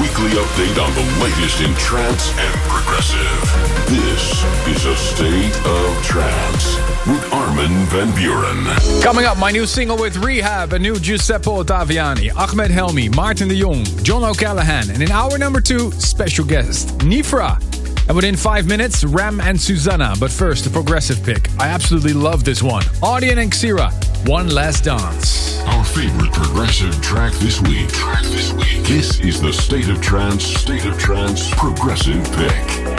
Weekly 0.00 0.30
update 0.30 0.82
on 0.82 0.94
the 0.94 1.22
latest 1.22 1.60
in 1.60 1.74
trance 1.74 2.30
and 2.38 2.54
progressive. 2.70 3.40
This 3.86 4.42
is 4.66 4.86
a 4.86 4.96
state 4.96 5.54
of 5.66 6.02
trance 6.02 6.76
with 7.06 7.32
Armin 7.32 7.84
van 7.86 8.08
Buuren. 8.12 9.02
Coming 9.02 9.26
up, 9.26 9.36
my 9.36 9.50
new 9.50 9.66
single 9.66 9.98
with 9.98 10.16
Rehab, 10.16 10.72
a 10.72 10.78
new 10.78 10.98
Giuseppe 10.98 11.50
Ottaviani, 11.50 12.34
Ahmed 12.34 12.70
Helmi, 12.70 13.14
Martin 13.14 13.48
de 13.48 13.60
Jong, 13.60 13.84
John 14.02 14.24
O'Callaghan, 14.24 14.88
and 14.90 15.02
in 15.02 15.10
hour 15.10 15.36
number 15.36 15.60
two, 15.60 15.90
special 15.92 16.46
guest, 16.46 16.96
Nifra. 17.00 17.60
And 18.08 18.16
within 18.16 18.36
five 18.36 18.66
minutes, 18.66 19.04
Ram 19.04 19.38
and 19.40 19.60
Susana. 19.60 20.14
But 20.18 20.30
first, 20.30 20.64
the 20.64 20.70
progressive 20.70 21.22
pick. 21.22 21.48
I 21.60 21.68
absolutely 21.68 22.14
love 22.14 22.42
this 22.42 22.62
one. 22.62 22.82
Audien 23.02 23.36
and 23.36 23.52
Xira, 23.52 23.92
One 24.26 24.48
Last 24.48 24.84
Dance. 24.84 25.60
Oh, 25.66 25.79
Favorite 25.94 26.32
progressive 26.32 27.00
track 27.02 27.32
this 27.34 27.60
week. 27.62 27.88
Track 27.88 28.22
this 28.22 28.52
week. 28.52 28.86
This 28.86 29.18
is 29.20 29.40
the 29.40 29.52
State 29.52 29.88
of 29.88 30.00
Trance, 30.00 30.44
State 30.44 30.84
of 30.84 30.96
Trance 30.98 31.50
progressive 31.54 32.24
pick. 32.32 32.89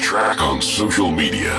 track 0.00 0.40
on 0.40 0.62
social 0.62 1.10
media. 1.10 1.52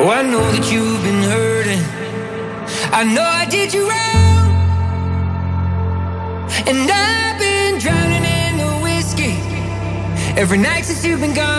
Oh, 0.00 0.10
I 0.10 0.22
know 0.22 0.44
that 0.52 0.70
you've 0.70 1.02
been 1.02 1.22
hurting. 1.22 1.82
I 2.92 3.02
know 3.04 3.22
I 3.22 3.46
did 3.46 3.72
you 3.72 3.88
wrong. 3.88 4.46
And 6.68 6.90
I've 6.90 7.38
been 7.38 7.78
drowning 7.80 8.24
in 8.24 8.58
the 8.58 8.72
whiskey. 8.84 9.34
Every 10.40 10.58
night 10.58 10.84
since 10.84 11.04
you've 11.04 11.20
been 11.20 11.34
gone. 11.34 11.57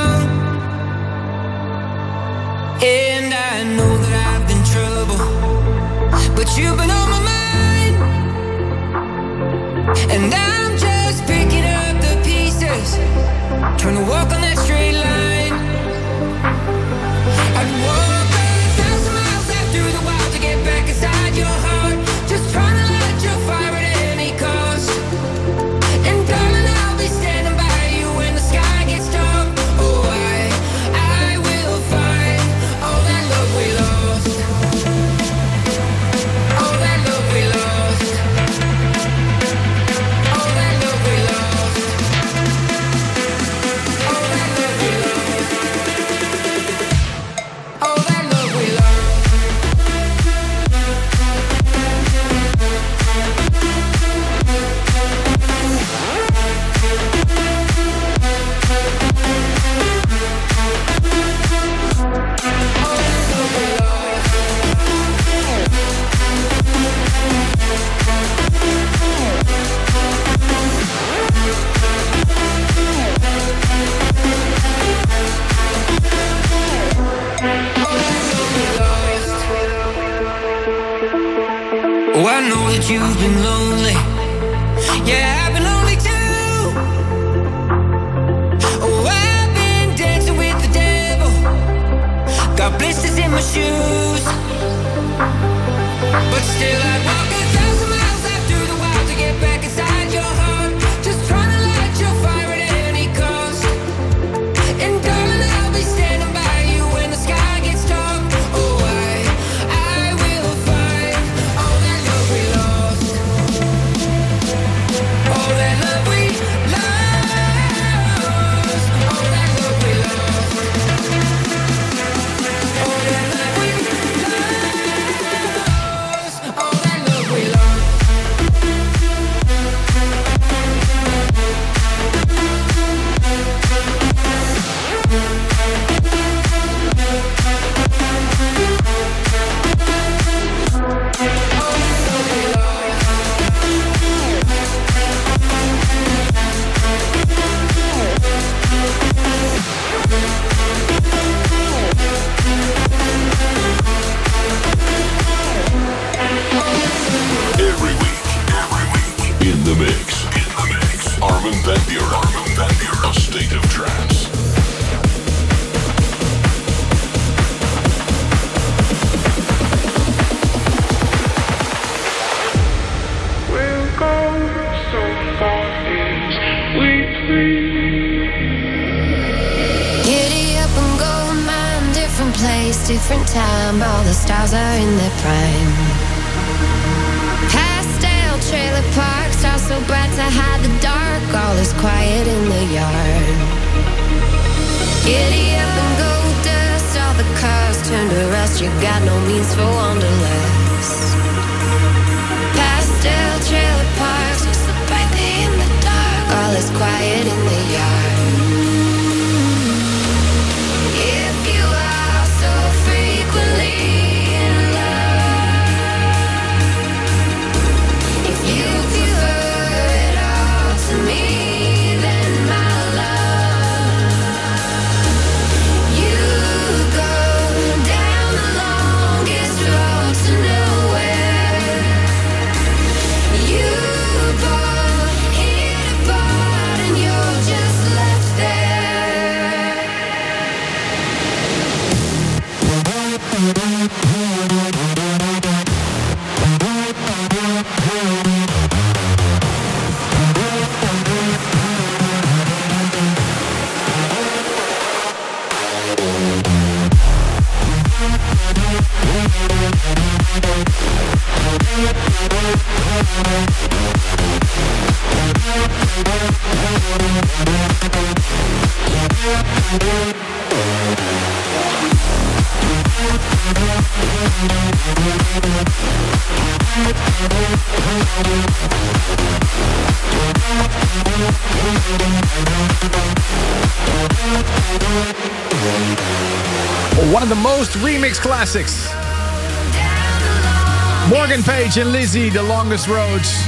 And 291.78 291.92
Lissie, 291.92 292.30
The 292.30 292.42
Longest 292.42 292.88
Roads. 292.88 293.44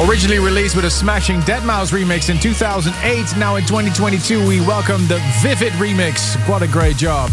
Originally 0.00 0.40
released 0.40 0.74
with 0.74 0.86
a 0.86 0.90
smashing 0.90 1.40
Deadmau5 1.42 1.92
remix 1.92 2.30
in 2.30 2.38
2008, 2.40 3.36
now 3.36 3.56
in 3.56 3.64
2022 3.64 4.44
we 4.44 4.60
welcome 4.60 5.06
the 5.06 5.20
Vivid 5.40 5.72
remix. 5.74 6.36
What 6.48 6.62
a 6.62 6.66
great 6.66 6.96
job. 6.96 7.30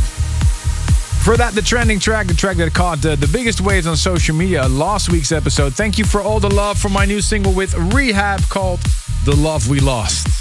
For 1.23 1.37
that, 1.37 1.53
the 1.55 1.61
trending 1.63 1.97
track, 1.97 2.27
the 2.27 2.35
track 2.35 2.57
that 2.57 2.71
caught 2.75 3.03
uh, 3.03 3.15
the 3.15 3.27
biggest 3.27 3.61
waves 3.61 3.87
on 3.87 3.97
social 3.97 4.35
media 4.35 4.67
last 4.67 5.11
week's 5.11 5.31
episode. 5.31 5.73
Thank 5.73 5.97
you 5.97 6.05
for 6.05 6.21
all 6.21 6.39
the 6.39 6.53
love 6.53 6.77
for 6.77 6.89
my 6.89 7.05
new 7.05 7.19
single 7.19 7.51
with 7.51 7.73
Rehab 7.95 8.41
called 8.49 8.79
The 9.23 9.35
Love 9.35 9.67
We 9.67 9.79
Lost. 9.79 10.34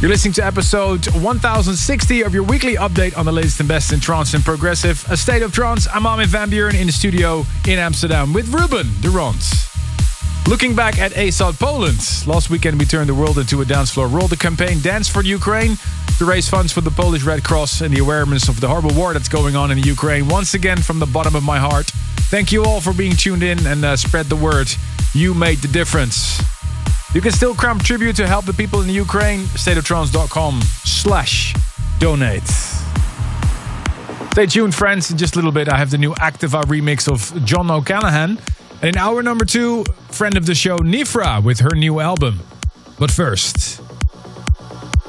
You're 0.00 0.08
listening 0.08 0.32
to 0.34 0.46
episode 0.46 1.06
1060 1.08 2.22
of 2.22 2.32
your 2.32 2.42
weekly 2.42 2.76
update 2.76 3.18
on 3.18 3.26
the 3.26 3.32
latest 3.32 3.60
and 3.60 3.68
best 3.68 3.92
in 3.92 4.00
trance 4.00 4.32
and 4.32 4.42
progressive. 4.42 5.04
A 5.10 5.16
state 5.16 5.42
of 5.42 5.52
trance. 5.52 5.86
I'm 5.92 6.06
Armin 6.06 6.26
van 6.26 6.48
Buuren 6.48 6.74
in 6.74 6.86
the 6.86 6.92
studio 6.92 7.44
in 7.68 7.78
Amsterdam 7.78 8.32
with 8.32 8.48
Ruben 8.48 8.86
de 9.02 9.10
Ronde. 9.10 9.44
Looking 10.48 10.74
back 10.74 10.98
at 10.98 11.12
ASOT 11.12 11.58
Poland, 11.60 11.98
last 12.26 12.48
weekend 12.48 12.78
we 12.78 12.86
turned 12.86 13.10
the 13.10 13.14
world 13.14 13.36
into 13.36 13.60
a 13.60 13.66
dance 13.66 13.90
floor. 13.90 14.08
Rolled 14.08 14.30
the 14.30 14.38
campaign 14.38 14.80
Dance 14.80 15.06
for 15.06 15.22
Ukraine 15.22 15.76
to 16.16 16.24
raise 16.24 16.48
funds 16.48 16.72
for 16.72 16.80
the 16.80 16.90
Polish 16.90 17.24
Red 17.24 17.44
Cross 17.44 17.82
and 17.82 17.94
the 17.94 18.00
awareness 18.00 18.48
of 18.48 18.58
the 18.58 18.68
horrible 18.68 18.94
war 18.94 19.12
that's 19.12 19.28
going 19.28 19.54
on 19.54 19.70
in 19.70 19.76
Ukraine. 19.80 20.28
Once 20.28 20.54
again, 20.54 20.78
from 20.78 20.98
the 20.98 21.06
bottom 21.06 21.34
of 21.34 21.42
my 21.42 21.58
heart, 21.58 21.88
thank 22.30 22.52
you 22.52 22.64
all 22.64 22.80
for 22.80 22.94
being 22.94 23.12
tuned 23.12 23.42
in 23.42 23.66
and 23.66 23.84
uh, 23.84 23.98
spread 23.98 24.30
the 24.30 24.36
word. 24.36 24.72
You 25.12 25.34
made 25.34 25.58
the 25.58 25.68
difference. 25.68 26.40
You 27.12 27.20
can 27.20 27.32
still 27.32 27.54
contribute 27.54 28.14
to 28.16 28.26
help 28.26 28.44
the 28.44 28.52
people 28.52 28.80
in 28.80 28.86
the 28.86 28.92
Ukraine. 28.92 29.40
Stateoftrance.com 29.40 30.60
slash 30.84 31.54
donate. 31.98 32.46
Stay 34.32 34.46
tuned, 34.46 34.74
friends. 34.74 35.10
In 35.10 35.18
just 35.18 35.34
a 35.34 35.38
little 35.38 35.50
bit, 35.50 35.68
I 35.68 35.76
have 35.76 35.90
the 35.90 35.98
new 35.98 36.12
Activa 36.14 36.62
remix 36.64 37.10
of 37.10 37.44
John 37.44 37.68
O'Callaghan. 37.68 38.38
And 38.80 38.84
in 38.84 38.96
hour 38.96 39.24
number 39.24 39.44
two, 39.44 39.84
friend 40.10 40.36
of 40.36 40.46
the 40.46 40.54
show, 40.54 40.78
Nifra, 40.78 41.42
with 41.42 41.60
her 41.60 41.74
new 41.74 41.98
album. 41.98 42.40
But 42.96 43.10
first, 43.10 43.82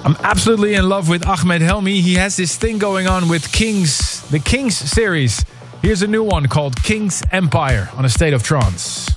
I'm 0.04 0.16
absolutely 0.24 0.74
in 0.74 0.90
love 0.90 1.08
with 1.08 1.26
Ahmed 1.28 1.62
Helmi. 1.62 2.02
He 2.02 2.16
has 2.16 2.36
this 2.36 2.58
thing 2.58 2.80
going 2.80 3.08
on 3.08 3.30
with 3.30 3.52
Kings, 3.54 4.28
the 4.30 4.40
Kings 4.40 4.76
series. 4.76 5.46
Here's 5.84 6.02
a 6.02 6.08
new 6.08 6.24
one 6.24 6.48
called 6.48 6.82
King's 6.82 7.22
Empire 7.32 7.90
on 7.94 8.06
a 8.06 8.10
State 8.10 8.34
of 8.34 8.42
Trance. 8.42 9.08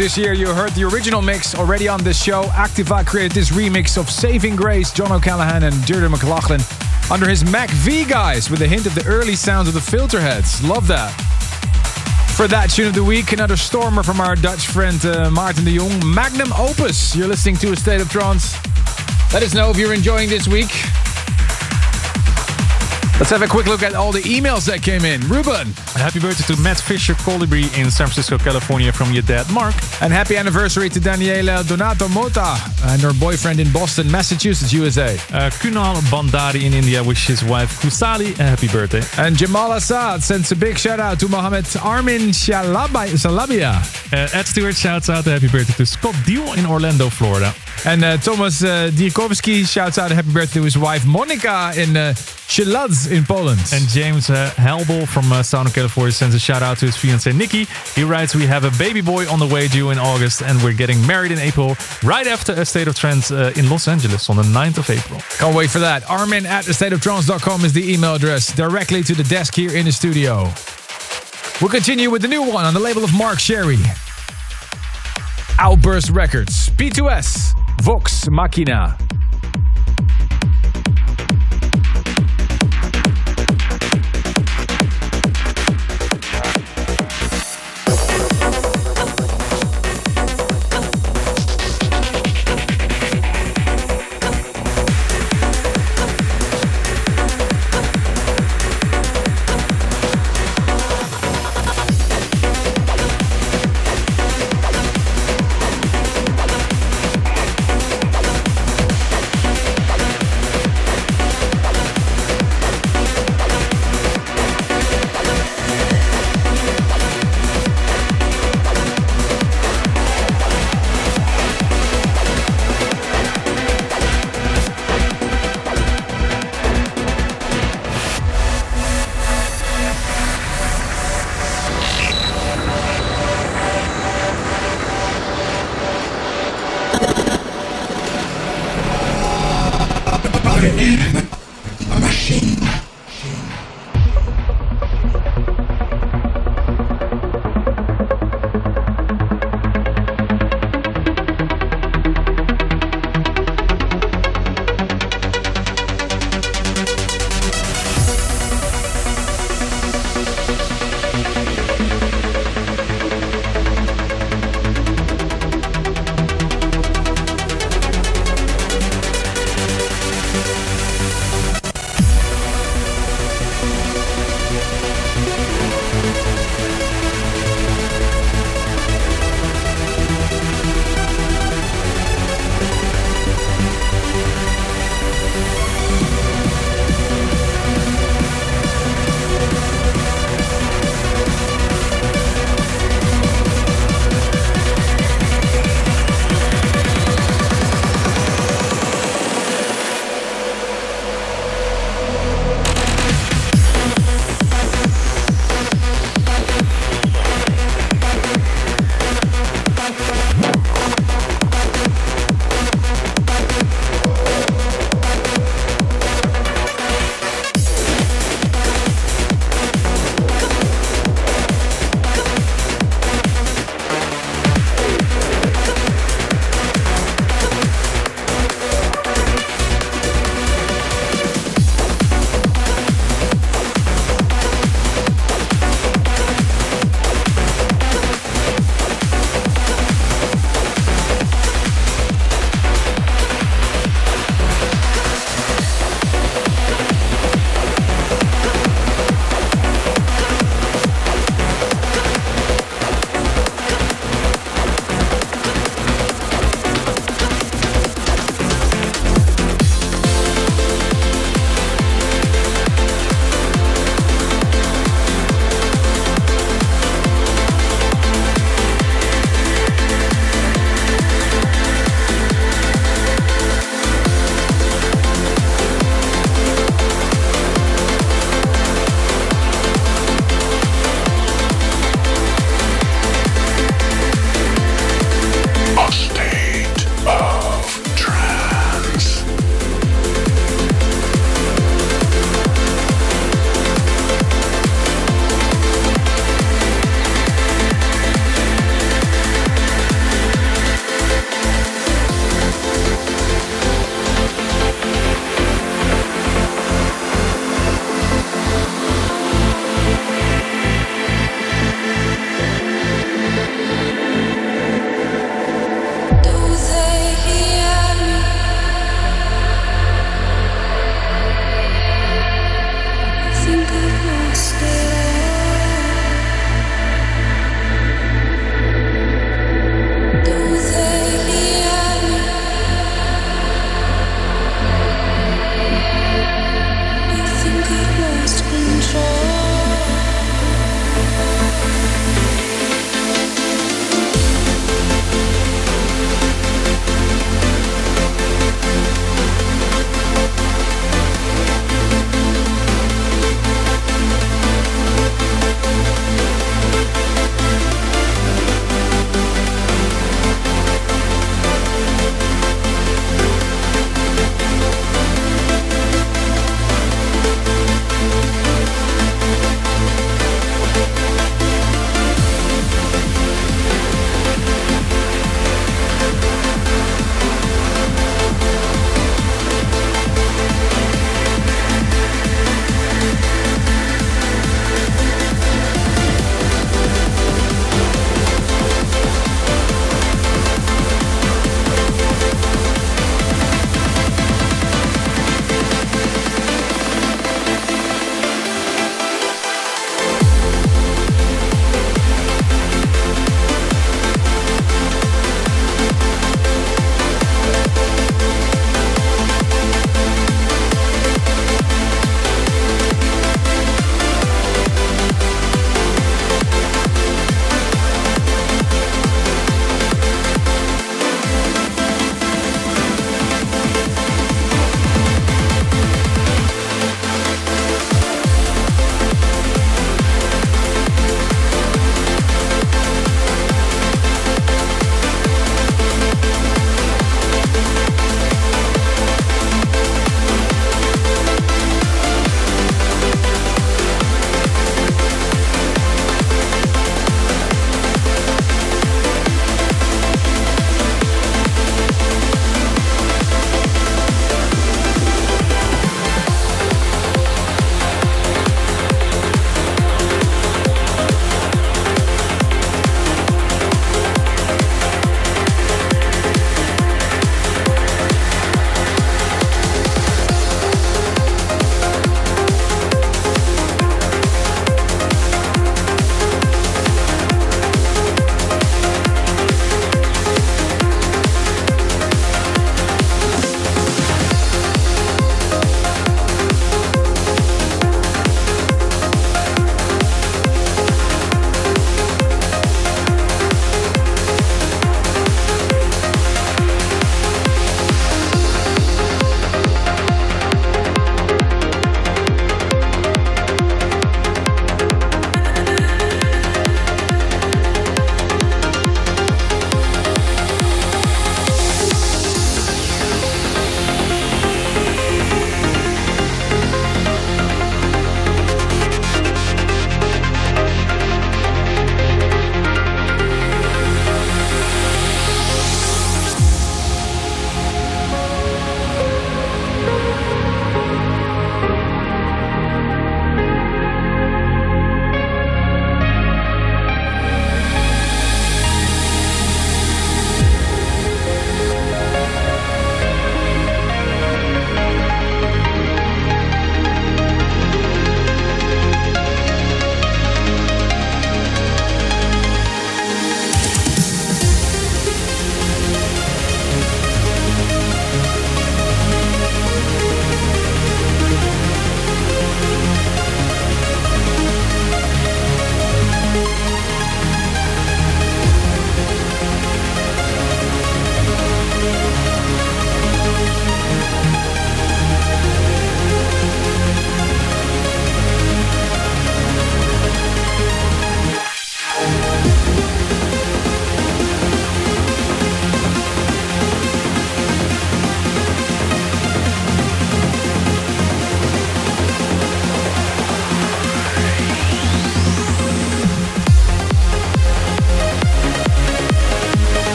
This 0.00 0.16
year, 0.16 0.32
you 0.32 0.46
heard 0.46 0.70
the 0.72 0.82
original 0.82 1.20
mix 1.20 1.54
already 1.54 1.86
on 1.86 2.02
this 2.02 2.22
show. 2.22 2.44
Activa 2.44 3.06
created 3.06 3.32
this 3.32 3.50
remix 3.50 3.98
of 3.98 4.08
Saving 4.08 4.56
Grace, 4.56 4.92
John 4.92 5.12
O'Callaghan 5.12 5.64
and 5.64 5.84
Deirdre 5.84 6.08
McLaughlin 6.08 6.62
under 7.10 7.28
his 7.28 7.44
Mac 7.44 7.68
V 7.68 8.06
guys 8.06 8.48
with 8.48 8.62
a 8.62 8.66
hint 8.66 8.86
of 8.86 8.94
the 8.94 9.04
early 9.04 9.34
sounds 9.34 9.68
of 9.68 9.74
the 9.74 9.80
Filterheads. 9.80 10.66
Love 10.66 10.86
that. 10.86 11.10
For 12.34 12.48
that 12.48 12.70
tune 12.70 12.86
of 12.86 12.94
the 12.94 13.04
week, 13.04 13.32
another 13.32 13.58
stormer 13.58 14.02
from 14.02 14.22
our 14.22 14.36
Dutch 14.36 14.68
friend 14.68 15.04
uh, 15.04 15.30
Martin 15.30 15.64
de 15.64 15.76
Jong, 15.76 16.14
Magnum 16.14 16.50
Opus. 16.54 17.14
You're 17.14 17.28
listening 17.28 17.56
to 17.56 17.72
A 17.72 17.76
State 17.76 18.00
of 18.00 18.08
Trance. 18.08 18.54
Let 19.34 19.42
us 19.42 19.52
know 19.54 19.68
if 19.68 19.76
you're 19.76 19.92
enjoying 19.92 20.30
this 20.30 20.48
week. 20.48 20.70
Let's 23.20 23.28
have 23.32 23.42
a 23.42 23.46
quick 23.46 23.66
look 23.66 23.82
at 23.82 23.94
all 23.94 24.12
the 24.12 24.22
emails 24.22 24.64
that 24.64 24.80
came 24.80 25.04
in. 25.04 25.20
Ruben. 25.28 25.74
Happy 25.92 26.18
birthday 26.18 26.54
to 26.54 26.58
Matt 26.62 26.80
Fisher 26.80 27.12
Colibri 27.12 27.64
in 27.78 27.90
San 27.90 28.06
Francisco, 28.06 28.38
California 28.38 28.90
from 28.90 29.12
your 29.12 29.22
dad, 29.22 29.44
Mark. 29.52 29.74
And 30.00 30.10
happy 30.10 30.38
anniversary 30.38 30.88
to 30.88 30.98
Daniela 30.98 31.62
Donato 31.68 32.08
Mota 32.08 32.56
and 32.84 33.02
her 33.02 33.12
boyfriend 33.12 33.60
in 33.60 33.70
Boston, 33.72 34.10
Massachusetts, 34.10 34.72
USA. 34.72 35.16
Uh, 35.34 35.50
Kunal 35.60 35.96
Bandari 36.08 36.64
in 36.64 36.72
India 36.72 37.04
wishes 37.04 37.40
his 37.40 37.44
wife 37.44 37.82
Kusali 37.82 38.32
a 38.40 38.42
happy 38.42 38.68
birthday. 38.68 39.02
And 39.22 39.36
Jamal 39.36 39.72
Assad 39.72 40.22
sends 40.22 40.50
a 40.50 40.56
big 40.56 40.78
shout 40.78 40.98
out 40.98 41.20
to 41.20 41.28
Mohammed 41.28 41.66
Armin 41.76 42.32
Salabia. 42.32 43.82
Uh, 44.10 44.28
Ed 44.32 44.46
Stewart 44.46 44.74
shouts 44.74 45.10
out 45.10 45.26
a 45.26 45.32
happy 45.32 45.48
birthday 45.48 45.74
to 45.74 45.84
Scott 45.84 46.16
Deal 46.24 46.54
in 46.54 46.64
Orlando, 46.64 47.10
Florida. 47.10 47.54
And 47.84 48.02
uh, 48.02 48.16
Thomas 48.16 48.64
uh, 48.64 48.90
Dierkowski 48.94 49.70
shouts 49.70 49.98
out 49.98 50.10
a 50.10 50.14
happy 50.14 50.32
birthday 50.32 50.60
to 50.60 50.64
his 50.64 50.78
wife 50.78 51.04
Monica 51.04 51.72
in 51.76 51.98
uh, 51.98 52.14
Sieladz 52.50 53.08
in 53.08 53.24
Poland. 53.24 53.60
And 53.72 53.88
James 53.88 54.28
uh, 54.28 54.50
Helbel 54.56 55.06
from 55.06 55.30
uh, 55.32 55.40
Sound 55.40 55.68
of 55.68 55.74
California 55.74 56.10
sends 56.10 56.34
a 56.34 56.38
shout 56.40 56.62
out 56.62 56.78
to 56.78 56.86
his 56.86 56.96
fiancée 56.96 57.32
Nikki. 57.32 57.68
He 57.94 58.02
writes, 58.02 58.34
We 58.34 58.44
have 58.46 58.64
a 58.64 58.72
baby 58.76 59.00
boy 59.00 59.30
on 59.30 59.38
the 59.38 59.46
way 59.46 59.68
due 59.68 59.90
in 59.90 60.00
August, 60.00 60.42
and 60.42 60.60
we're 60.60 60.72
getting 60.72 61.00
married 61.06 61.30
in 61.30 61.38
April, 61.38 61.76
right 62.02 62.26
after 62.26 62.52
a 62.52 62.64
State 62.64 62.88
of 62.88 62.96
Trance 62.96 63.30
uh, 63.30 63.52
in 63.54 63.70
Los 63.70 63.86
Angeles 63.86 64.28
on 64.28 64.34
the 64.34 64.42
9th 64.42 64.78
of 64.78 64.90
April. 64.90 65.20
Can't 65.38 65.54
wait 65.56 65.70
for 65.70 65.78
that. 65.78 66.02
Armin 66.10 66.44
at 66.44 66.64
thestateoftrance.com 66.64 67.64
is 67.64 67.72
the 67.72 67.94
email 67.94 68.16
address 68.16 68.52
directly 68.52 69.04
to 69.04 69.14
the 69.14 69.24
desk 69.24 69.54
here 69.54 69.70
in 69.70 69.84
the 69.84 69.92
studio. 69.92 70.50
We'll 71.60 71.70
continue 71.70 72.10
with 72.10 72.22
the 72.22 72.28
new 72.28 72.42
one 72.42 72.64
on 72.64 72.74
the 72.74 72.80
label 72.80 73.04
of 73.04 73.14
Mark 73.14 73.38
Sherry. 73.38 73.78
Outburst 75.60 76.10
Records, 76.10 76.68
P2S, 76.70 77.54
Vox 77.82 78.28
Machina. 78.28 78.98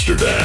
Amsterdam. 0.00 0.39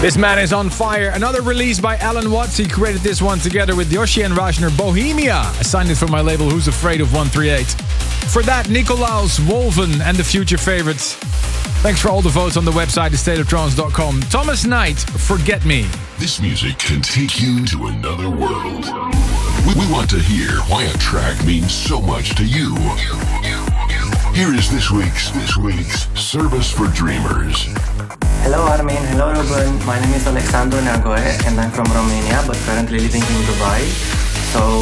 This 0.00 0.16
man 0.16 0.38
is 0.38 0.54
on 0.54 0.70
fire. 0.70 1.10
Another 1.10 1.42
release 1.42 1.78
by 1.78 1.98
Allen 1.98 2.30
Watts. 2.30 2.56
He 2.56 2.66
created 2.66 3.02
this 3.02 3.20
one 3.20 3.38
together 3.38 3.76
with 3.76 3.92
Yoshi 3.92 4.22
and 4.22 4.32
Razner. 4.32 4.74
Bohemia. 4.74 5.34
I 5.34 5.62
signed 5.62 5.90
it 5.90 5.96
for 5.96 6.06
my 6.06 6.22
label 6.22 6.48
Who's 6.48 6.68
Afraid 6.68 7.02
of 7.02 7.12
138. 7.12 7.66
For 8.32 8.42
that, 8.44 8.70
Nicolaus, 8.70 9.38
Wolven, 9.40 10.00
and 10.00 10.16
the 10.16 10.24
future 10.24 10.56
favorites. 10.56 11.16
Thanks 11.82 12.00
for 12.00 12.08
all 12.08 12.22
the 12.22 12.30
votes 12.30 12.56
on 12.56 12.64
the 12.64 12.70
website, 12.70 13.10
thestateoftrance.com. 13.10 14.20
Thomas 14.30 14.64
Knight, 14.64 15.00
Forget 15.00 15.66
Me. 15.66 15.86
This 16.18 16.40
music 16.40 16.78
can 16.78 17.02
take 17.02 17.38
you 17.38 17.66
to 17.66 17.88
another 17.88 18.30
world. 18.30 18.86
We, 19.66 19.84
we 19.84 19.92
want 19.92 20.08
to 20.10 20.18
hear 20.18 20.60
why 20.70 20.84
a 20.84 20.96
track 20.96 21.44
means 21.44 21.74
so 21.74 22.00
much 22.00 22.34
to 22.36 22.46
you. 22.46 22.74
Here 24.32 24.54
is 24.54 24.70
this 24.70 24.90
week's 24.90 25.30
this 25.32 25.58
week's 25.58 26.08
service 26.18 26.70
for 26.72 26.86
dreamers. 26.86 27.68
Hello 28.42 28.64
Armin, 28.64 29.04
hello 29.12 29.32
Ruben. 29.36 29.68
My 29.84 30.00
name 30.00 30.14
is 30.14 30.26
Alexandru 30.26 30.80
Neagoe 30.80 31.20
and 31.46 31.60
I'm 31.60 31.70
from 31.70 31.84
Romania 31.92 32.42
but 32.46 32.56
currently 32.64 32.98
living 32.98 33.20
in 33.20 33.40
Dubai. 33.44 33.84
So 34.52 34.80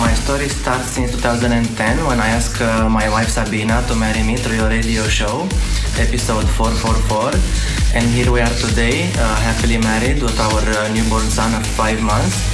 my 0.00 0.12
story 0.14 0.48
starts 0.48 0.96
since 0.96 1.12
2010 1.12 2.06
when 2.08 2.18
I 2.20 2.28
asked 2.28 2.60
uh, 2.60 2.88
my 2.88 3.08
wife 3.10 3.28
Sabina 3.28 3.84
to 3.88 3.94
marry 3.94 4.22
me 4.24 4.36
through 4.36 4.56
your 4.56 4.70
radio 4.70 5.04
show, 5.08 5.44
episode 6.00 6.48
444. 6.56 7.36
And 7.92 8.08
here 8.16 8.32
we 8.32 8.40
are 8.40 8.56
today, 8.64 9.12
uh, 9.20 9.36
happily 9.44 9.76
married 9.76 10.22
with 10.22 10.40
our 10.40 10.64
uh, 10.64 10.88
newborn 10.96 11.28
son 11.28 11.52
of 11.52 11.66
five 11.76 12.00
months. 12.00 12.48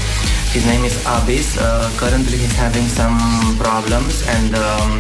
His 0.51 0.67
name 0.67 0.85
is 0.85 0.99
Abis. 1.07 1.55
Uh, 1.55 1.87
currently 1.97 2.37
he's 2.37 2.57
having 2.59 2.91
some 2.91 3.17
problems 3.63 4.27
and 4.27 4.55
um, 4.59 4.99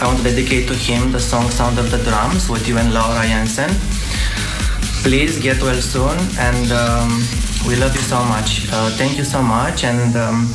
I 0.00 0.06
want 0.06 0.18
to 0.18 0.24
dedicate 0.24 0.68
to 0.68 0.74
him 0.74 1.10
the 1.10 1.18
song 1.18 1.50
Sound 1.50 1.78
of 1.78 1.90
the 1.90 1.98
Drums 1.98 2.48
with 2.48 2.68
you 2.68 2.78
and 2.78 2.94
Laura 2.94 3.26
Jansen. 3.26 3.68
Please 5.08 5.40
get 5.40 5.56
well 5.62 5.80
soon 5.80 6.18
and 6.38 6.70
um, 6.70 7.08
we 7.66 7.76
love 7.76 7.94
you 7.96 8.02
so 8.02 8.22
much. 8.24 8.68
Uh, 8.70 8.90
thank 8.90 9.16
you 9.16 9.24
so 9.24 9.42
much 9.42 9.82
and 9.82 10.14
um, 10.14 10.46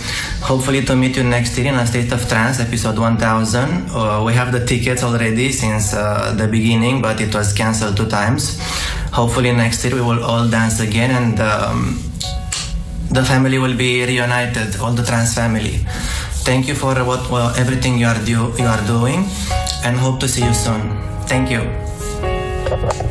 hopefully 0.44 0.84
to 0.86 0.96
meet 0.96 1.18
you 1.18 1.24
next 1.24 1.58
year 1.58 1.74
in 1.74 1.80
a 1.80 1.88
state 1.88 2.12
of 2.12 2.30
trance 2.30 2.60
episode 2.60 3.00
1000. 3.00 3.90
Uh, 3.90 4.22
we 4.24 4.32
have 4.32 4.52
the 4.52 4.64
tickets 4.64 5.02
already 5.04 5.52
since 5.52 5.96
uh, 5.96 6.36
the 6.38 6.48
beginning 6.48 7.02
but 7.02 7.20
it 7.20 7.34
was 7.34 7.52
cancelled 7.52 7.98
two 7.98 8.08
times. 8.08 8.60
Hopefully 9.12 9.52
next 9.52 9.84
year 9.86 9.96
we 9.96 10.02
will 10.02 10.24
all 10.24 10.48
dance 10.48 10.80
again 10.80 11.10
and 11.10 11.40
um, 11.40 11.98
the 13.10 13.26
family 13.26 13.58
will 13.58 13.76
be 13.76 14.06
reunited, 14.06 14.80
all 14.80 14.92
the 14.94 15.04
trans 15.04 15.34
family. 15.34 15.80
Thank 16.46 16.68
you 16.68 16.76
for 16.76 16.94
what 17.04 17.28
well, 17.32 17.56
everything 17.58 17.98
you 17.98 18.06
are 18.06 18.24
do, 18.24 18.54
you 18.60 18.68
are 18.68 18.86
doing, 18.86 19.26
and 19.84 19.98
hope 19.98 20.20
to 20.20 20.28
see 20.28 20.46
you 20.46 20.54
soon. 20.54 20.92
Thank 21.26 21.50
you. 21.50 23.03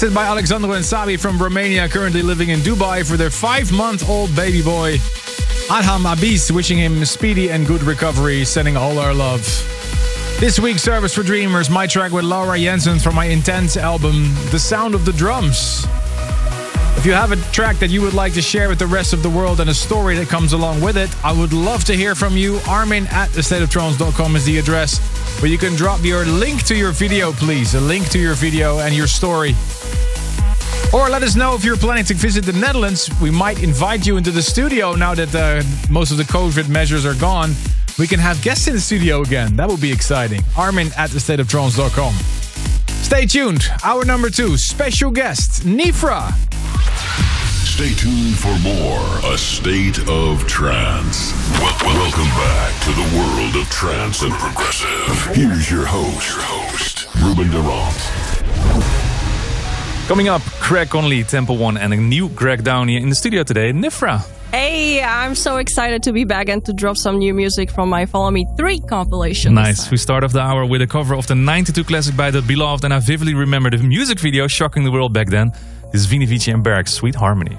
Requested 0.00 0.14
by 0.14 0.24
Alexandro 0.24 0.72
and 0.72 0.82
Sabi 0.82 1.18
from 1.18 1.36
Romania, 1.36 1.86
currently 1.86 2.22
living 2.22 2.48
in 2.48 2.60
Dubai 2.60 3.06
for 3.06 3.18
their 3.18 3.28
five 3.28 3.70
month 3.70 4.08
old 4.08 4.34
baby 4.34 4.62
boy. 4.62 4.94
Adham 5.68 6.10
Abis, 6.10 6.50
wishing 6.50 6.78
him 6.78 7.04
speedy 7.04 7.50
and 7.50 7.66
good 7.66 7.82
recovery, 7.82 8.46
sending 8.46 8.78
all 8.78 8.98
our 8.98 9.12
love. 9.12 9.42
This 10.40 10.58
week's 10.58 10.80
Service 10.82 11.14
for 11.14 11.22
Dreamers, 11.22 11.68
my 11.68 11.86
track 11.86 12.12
with 12.12 12.24
Laura 12.24 12.58
Jansen 12.58 12.98
from 12.98 13.14
my 13.14 13.26
Intense 13.26 13.76
album, 13.76 14.32
The 14.50 14.58
Sound 14.58 14.94
of 14.94 15.04
the 15.04 15.12
Drums. 15.12 15.84
If 16.96 17.04
you 17.04 17.12
have 17.12 17.32
a 17.32 17.36
track 17.52 17.76
that 17.80 17.90
you 17.90 18.00
would 18.00 18.14
like 18.14 18.32
to 18.34 18.42
share 18.42 18.70
with 18.70 18.78
the 18.78 18.86
rest 18.86 19.12
of 19.12 19.22
the 19.22 19.28
world 19.28 19.60
and 19.60 19.68
a 19.68 19.74
story 19.74 20.16
that 20.16 20.28
comes 20.28 20.54
along 20.54 20.80
with 20.80 20.96
it, 20.96 21.14
I 21.22 21.32
would 21.32 21.52
love 21.52 21.84
to 21.84 21.94
hear 21.94 22.14
from 22.14 22.38
you. 22.38 22.58
Armin 22.66 23.06
at 23.08 23.28
thestateoftrance.com 23.30 24.34
is 24.34 24.46
the 24.46 24.56
address 24.56 24.98
where 25.42 25.50
you 25.50 25.58
can 25.58 25.76
drop 25.76 26.02
your 26.02 26.24
link 26.24 26.64
to 26.64 26.74
your 26.74 26.92
video, 26.92 27.32
please. 27.32 27.74
A 27.74 27.80
link 27.80 28.08
to 28.10 28.18
your 28.18 28.34
video 28.34 28.78
and 28.78 28.94
your 28.94 29.06
story. 29.06 29.54
Or 30.92 31.08
let 31.08 31.22
us 31.22 31.36
know 31.36 31.54
if 31.54 31.64
you're 31.64 31.76
planning 31.76 32.04
to 32.06 32.14
visit 32.14 32.44
the 32.44 32.52
Netherlands. 32.52 33.08
We 33.22 33.30
might 33.30 33.62
invite 33.62 34.06
you 34.06 34.16
into 34.16 34.32
the 34.32 34.42
studio 34.42 34.94
now 34.94 35.14
that 35.14 35.32
uh, 35.34 35.62
most 35.88 36.10
of 36.10 36.16
the 36.16 36.24
COVID 36.24 36.68
measures 36.68 37.06
are 37.06 37.14
gone. 37.14 37.52
We 37.98 38.08
can 38.08 38.18
have 38.18 38.42
guests 38.42 38.66
in 38.66 38.74
the 38.74 38.80
studio 38.80 39.22
again. 39.22 39.54
That 39.56 39.68
would 39.68 39.80
be 39.80 39.92
exciting. 39.92 40.40
Armin 40.56 40.88
at 40.96 41.10
thestateoftrance.com. 41.10 42.14
Stay 43.04 43.26
tuned. 43.26 43.62
Our 43.84 44.04
number 44.04 44.30
two, 44.30 44.56
special 44.56 45.10
guest, 45.12 45.62
Nifra. 45.62 46.32
Stay 47.64 47.94
tuned 47.94 48.36
for 48.36 48.56
more 48.58 49.32
A 49.32 49.38
State 49.38 50.00
of 50.08 50.44
Trance. 50.48 51.32
Wel- 51.60 51.94
welcome 51.94 52.28
back 52.34 52.82
to 52.84 52.90
the 52.90 53.06
world 53.16 53.56
of 53.56 53.70
trance 53.70 54.22
and 54.22 54.32
progressive. 54.32 55.36
Here's 55.36 55.70
your 55.70 55.86
host, 55.86 56.34
your 56.34 56.42
host, 56.42 57.06
Ruben 57.22 57.50
de 57.50 57.58
Ronde. 57.60 59.09
Coming 60.10 60.26
up, 60.28 60.42
Craig 60.58 60.88
Connolly, 60.88 61.22
Temple 61.22 61.56
One, 61.56 61.76
and 61.76 61.92
a 61.92 61.96
new 61.96 62.28
Greg 62.30 62.64
Downey 62.64 62.96
in 62.96 63.10
the 63.10 63.14
studio 63.14 63.44
today, 63.44 63.70
Nifra. 63.70 64.26
Hey, 64.50 65.00
I'm 65.04 65.36
so 65.36 65.58
excited 65.58 66.02
to 66.02 66.12
be 66.12 66.24
back 66.24 66.48
and 66.48 66.64
to 66.64 66.72
drop 66.72 66.96
some 66.96 67.18
new 67.18 67.32
music 67.32 67.70
from 67.70 67.88
my 67.88 68.06
Follow 68.06 68.32
Me 68.32 68.44
3 68.56 68.80
compilation. 68.80 69.54
Nice. 69.54 69.88
We 69.88 69.96
start 69.96 70.24
off 70.24 70.32
the 70.32 70.40
hour 70.40 70.66
with 70.66 70.82
a 70.82 70.86
cover 70.88 71.14
of 71.14 71.28
the 71.28 71.36
92 71.36 71.84
classic 71.84 72.16
by 72.16 72.32
The 72.32 72.42
Beloved, 72.42 72.84
and 72.84 72.92
I 72.92 72.98
vividly 72.98 73.34
remember 73.34 73.70
the 73.70 73.78
music 73.78 74.18
video 74.18 74.48
shocking 74.48 74.82
the 74.82 74.90
world 74.90 75.12
back 75.12 75.28
then. 75.28 75.52
This 75.92 76.00
is 76.00 76.06
Vini 76.06 76.26
Vici 76.26 76.50
and 76.50 76.64
Berg's 76.64 76.92
Sweet 76.92 77.14
Harmony. 77.14 77.56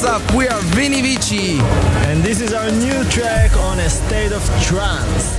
What's 0.00 0.22
up? 0.22 0.34
We 0.34 0.48
are 0.48 0.62
Vini 0.72 1.02
Vici. 1.02 1.58
And 2.08 2.22
this 2.22 2.40
is 2.40 2.54
our 2.54 2.70
new 2.70 3.04
track 3.10 3.54
on 3.58 3.78
A 3.80 3.90
State 3.90 4.32
of 4.32 4.42
Trance. 4.62 5.36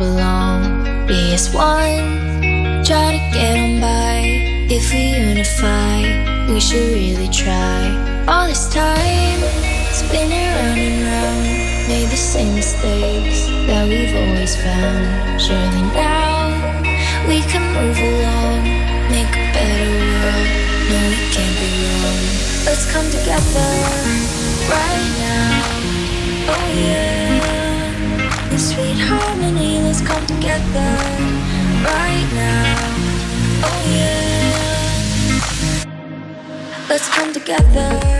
Belong. 0.00 1.06
Be 1.06 1.34
as 1.34 1.52
together. 37.50 38.19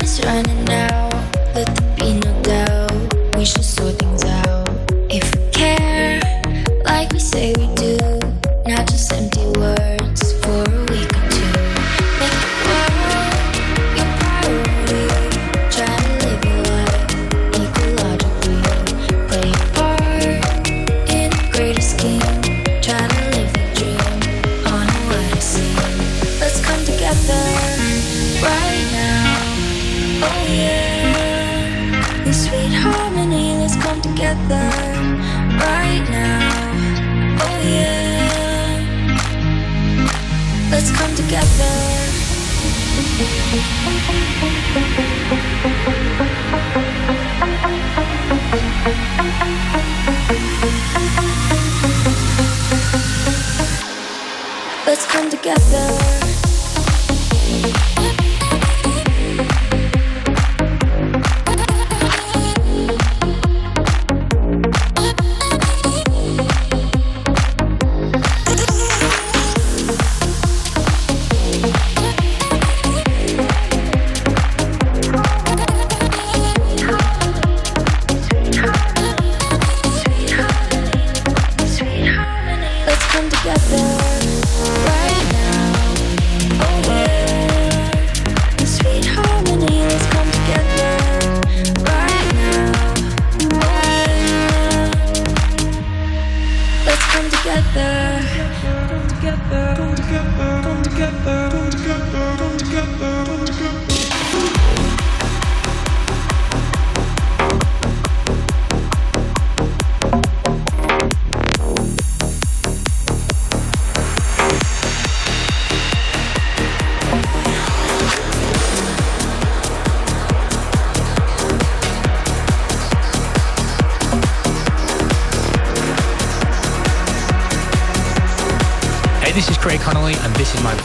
Time 0.00 0.06
is 0.06 0.24
running 0.24 0.69
together. 55.56 55.89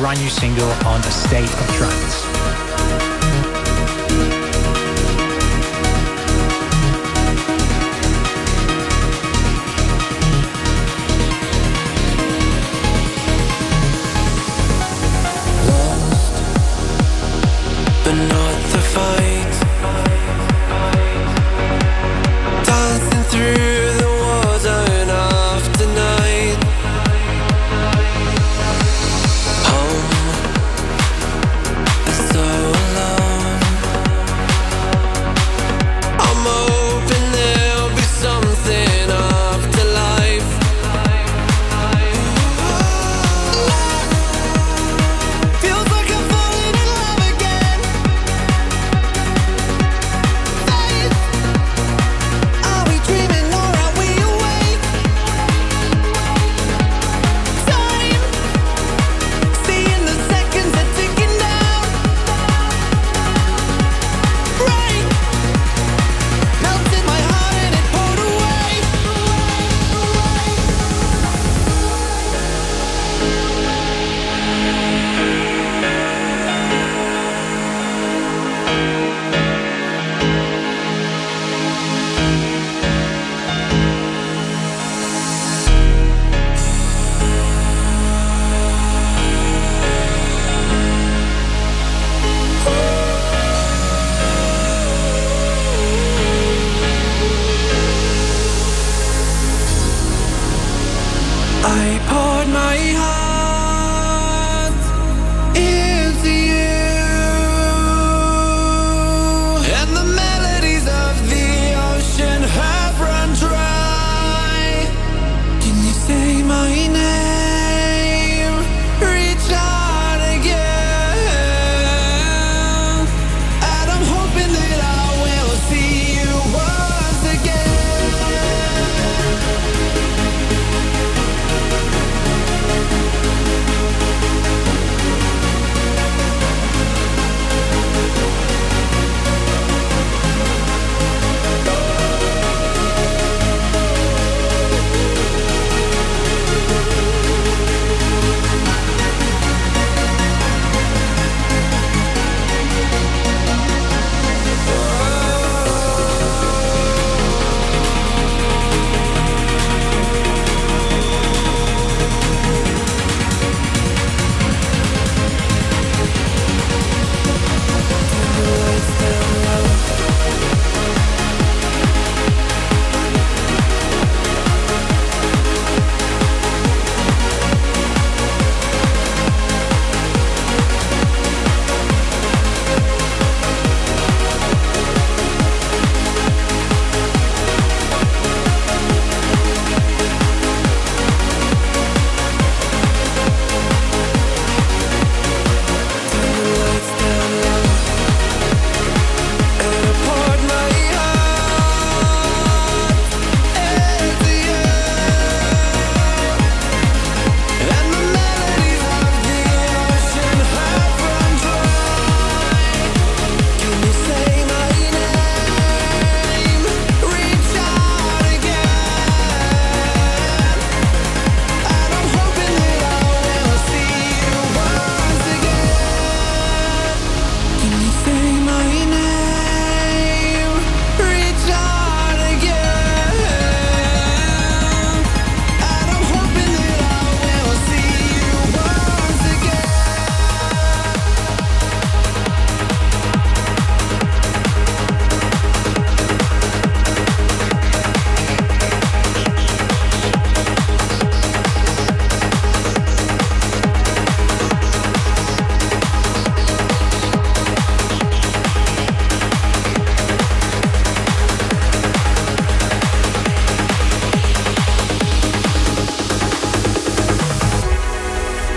brand 0.06 0.20
new 0.20 0.30
single 0.30 0.70
on 0.86 1.02
the 1.02 1.10
state 1.10 1.52
of 1.52 1.68
Trance. 1.74 2.05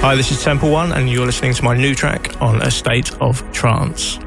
Hi, 0.09 0.14
this 0.14 0.32
is 0.32 0.43
Temple 0.43 0.70
One, 0.70 0.93
and 0.93 1.10
you're 1.10 1.26
listening 1.26 1.52
to 1.52 1.62
my 1.62 1.76
new 1.76 1.94
track 1.94 2.40
on 2.40 2.62
A 2.62 2.70
State 2.70 3.12
of 3.20 3.44
Trance. 3.52 4.18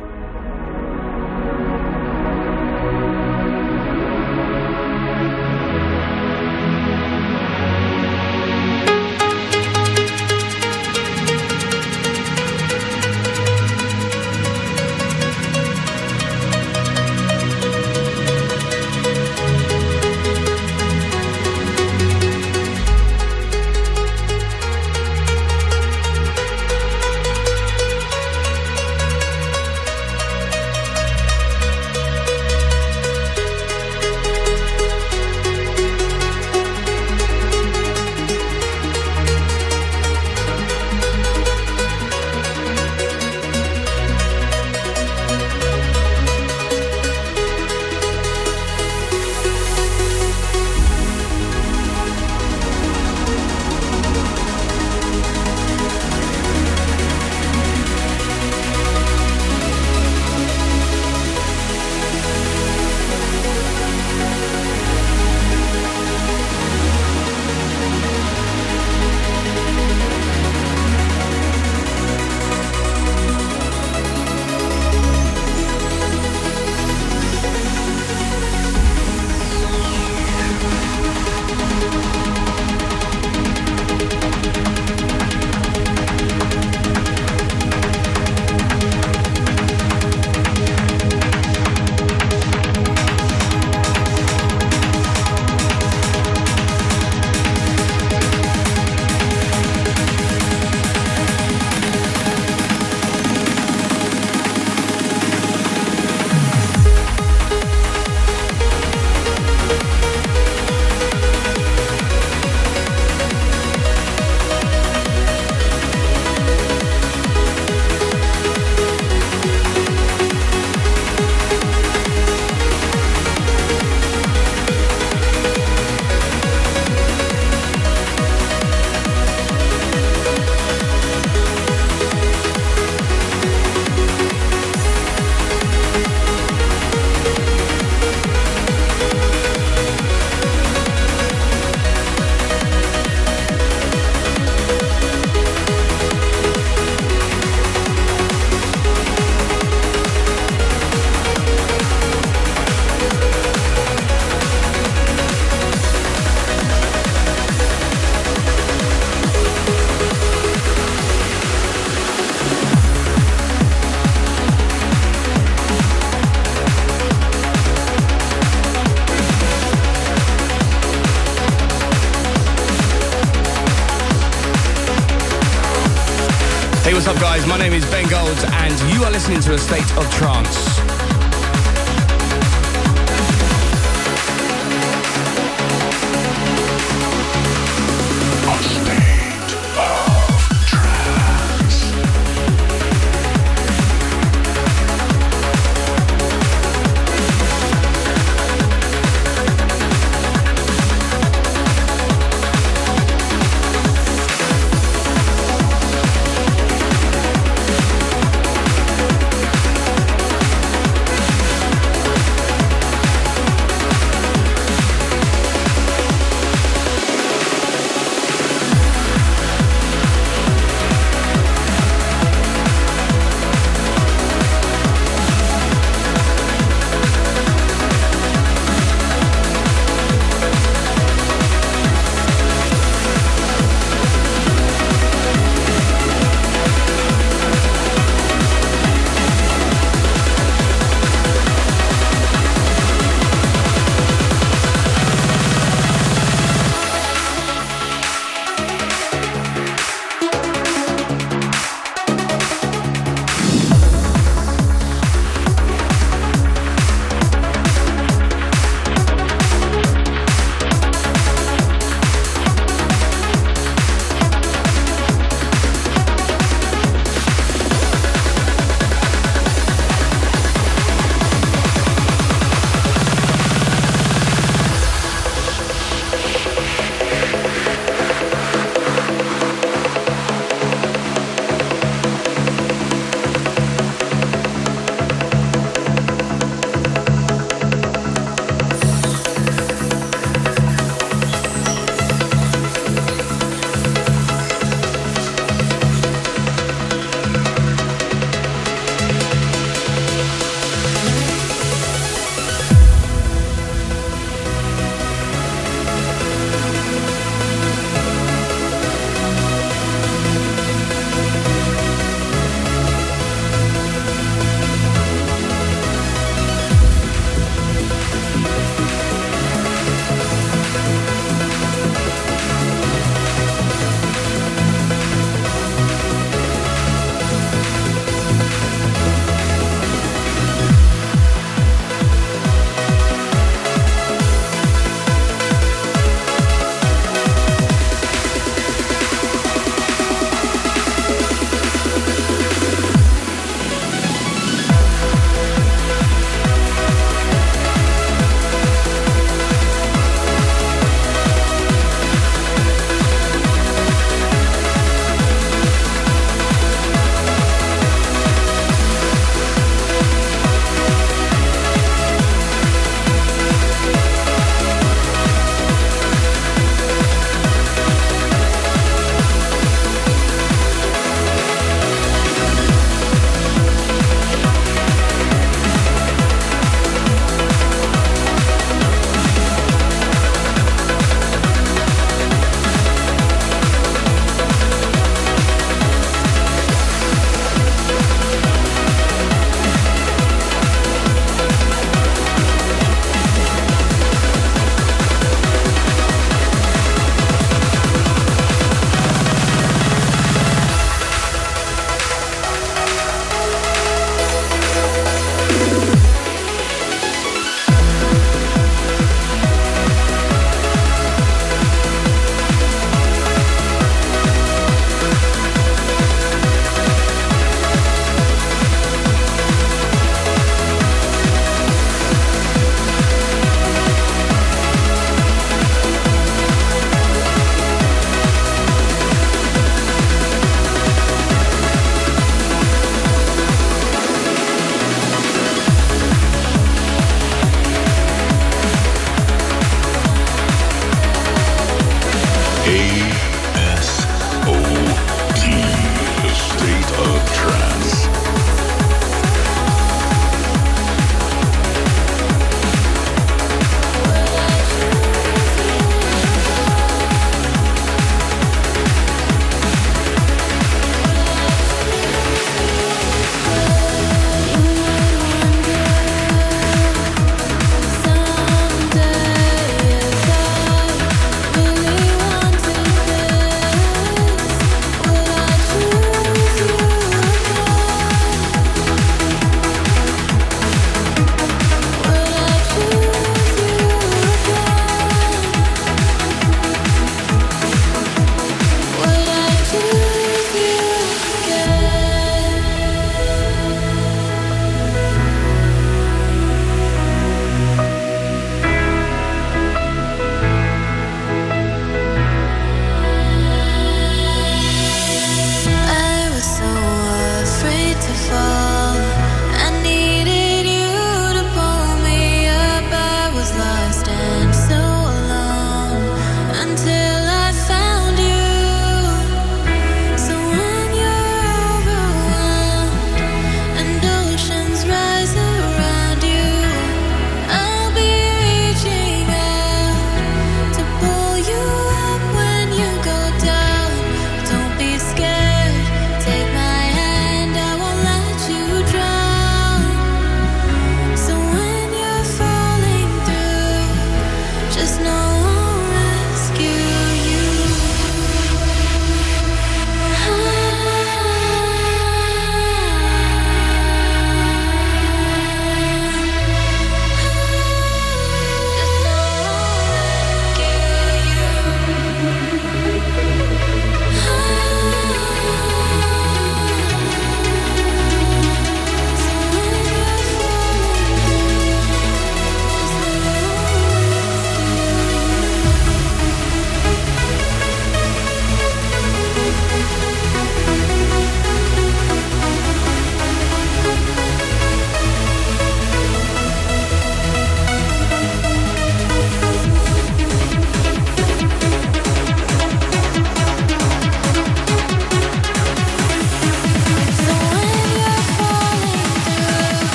Name 177.72 177.84
is 177.84 177.90
Ben 177.90 178.08
Gold, 178.10 178.38
and 178.54 178.94
you 178.94 179.04
are 179.04 179.12
listening 179.12 179.40
to 179.42 179.54
A 179.54 179.58
State 179.58 179.98
of 179.98 180.12
Trance. 180.14 180.71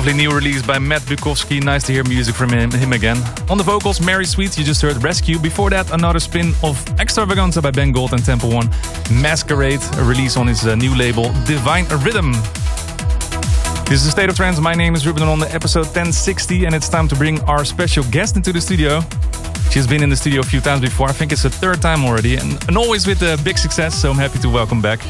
Lovely 0.00 0.14
new 0.14 0.30
release 0.30 0.62
by 0.62 0.78
Matt 0.78 1.02
Bukovski. 1.02 1.62
Nice 1.62 1.82
to 1.82 1.92
hear 1.92 2.02
music 2.04 2.34
from 2.34 2.48
him, 2.48 2.70
him 2.70 2.94
again. 2.94 3.18
On 3.50 3.58
the 3.58 3.62
vocals, 3.62 4.00
Mary 4.00 4.24
Sweet, 4.24 4.56
you 4.56 4.64
just 4.64 4.80
heard 4.80 4.96
Rescue. 5.02 5.38
Before 5.38 5.68
that, 5.68 5.92
another 5.92 6.18
spin 6.18 6.54
of 6.62 6.82
Extravaganza 6.98 7.60
by 7.60 7.70
Ben 7.70 7.92
Gold 7.92 8.14
and 8.14 8.24
Temple 8.24 8.50
One. 8.50 8.70
Masquerade, 9.12 9.80
a 9.98 10.04
release 10.04 10.38
on 10.38 10.46
his 10.46 10.66
uh, 10.66 10.74
new 10.74 10.96
label, 10.96 11.24
Divine 11.44 11.84
Rhythm. 12.02 12.32
This 13.90 14.00
is 14.00 14.04
the 14.06 14.10
State 14.10 14.30
of 14.30 14.36
Trance. 14.36 14.58
My 14.58 14.72
name 14.72 14.94
is 14.94 15.06
Ruben 15.06 15.22
on 15.24 15.38
the 15.38 15.54
episode 15.54 15.84
1060, 15.84 16.64
and 16.64 16.74
it's 16.74 16.88
time 16.88 17.06
to 17.08 17.14
bring 17.14 17.38
our 17.42 17.62
special 17.62 18.02
guest 18.04 18.36
into 18.36 18.54
the 18.54 18.60
studio. 18.62 19.02
She's 19.70 19.86
been 19.86 20.02
in 20.02 20.08
the 20.08 20.16
studio 20.16 20.40
a 20.40 20.44
few 20.44 20.62
times 20.62 20.80
before. 20.80 21.10
I 21.10 21.12
think 21.12 21.30
it's 21.30 21.42
the 21.42 21.50
third 21.50 21.82
time 21.82 22.06
already, 22.06 22.36
and, 22.36 22.52
and 22.68 22.78
always 22.78 23.06
with 23.06 23.20
a 23.20 23.38
big 23.44 23.58
success, 23.58 24.00
so 24.00 24.10
I'm 24.10 24.16
happy 24.16 24.38
to 24.38 24.48
welcome 24.48 24.80
back. 24.80 25.00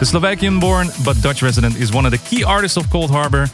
The 0.00 0.06
Slovakian 0.06 0.58
born 0.58 0.88
but 1.04 1.20
Dutch 1.20 1.42
resident 1.42 1.76
is 1.76 1.92
one 1.92 2.06
of 2.06 2.10
the 2.10 2.16
key 2.16 2.42
artists 2.42 2.78
of 2.78 2.86
Coldharbour, 2.86 3.48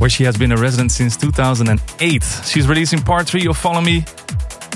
where 0.00 0.08
she 0.10 0.24
has 0.24 0.36
been 0.36 0.50
a 0.50 0.56
resident 0.56 0.90
since 0.90 1.16
2008. 1.16 2.24
She's 2.44 2.66
releasing 2.66 3.00
part 3.02 3.28
three 3.28 3.46
of 3.46 3.56
Follow 3.56 3.82
Me, 3.82 4.02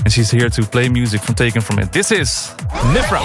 and 0.04 0.12
she's 0.12 0.30
here 0.30 0.50
to 0.50 0.62
play 0.62 0.88
music 0.88 1.22
from 1.22 1.34
taken 1.34 1.62
from 1.62 1.78
it. 1.78 1.90
This 1.92 2.12
is 2.12 2.54
Nifra. 2.92 3.24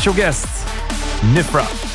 Special 0.00 0.14
guests, 0.14 0.64
Nifra. 1.34 1.89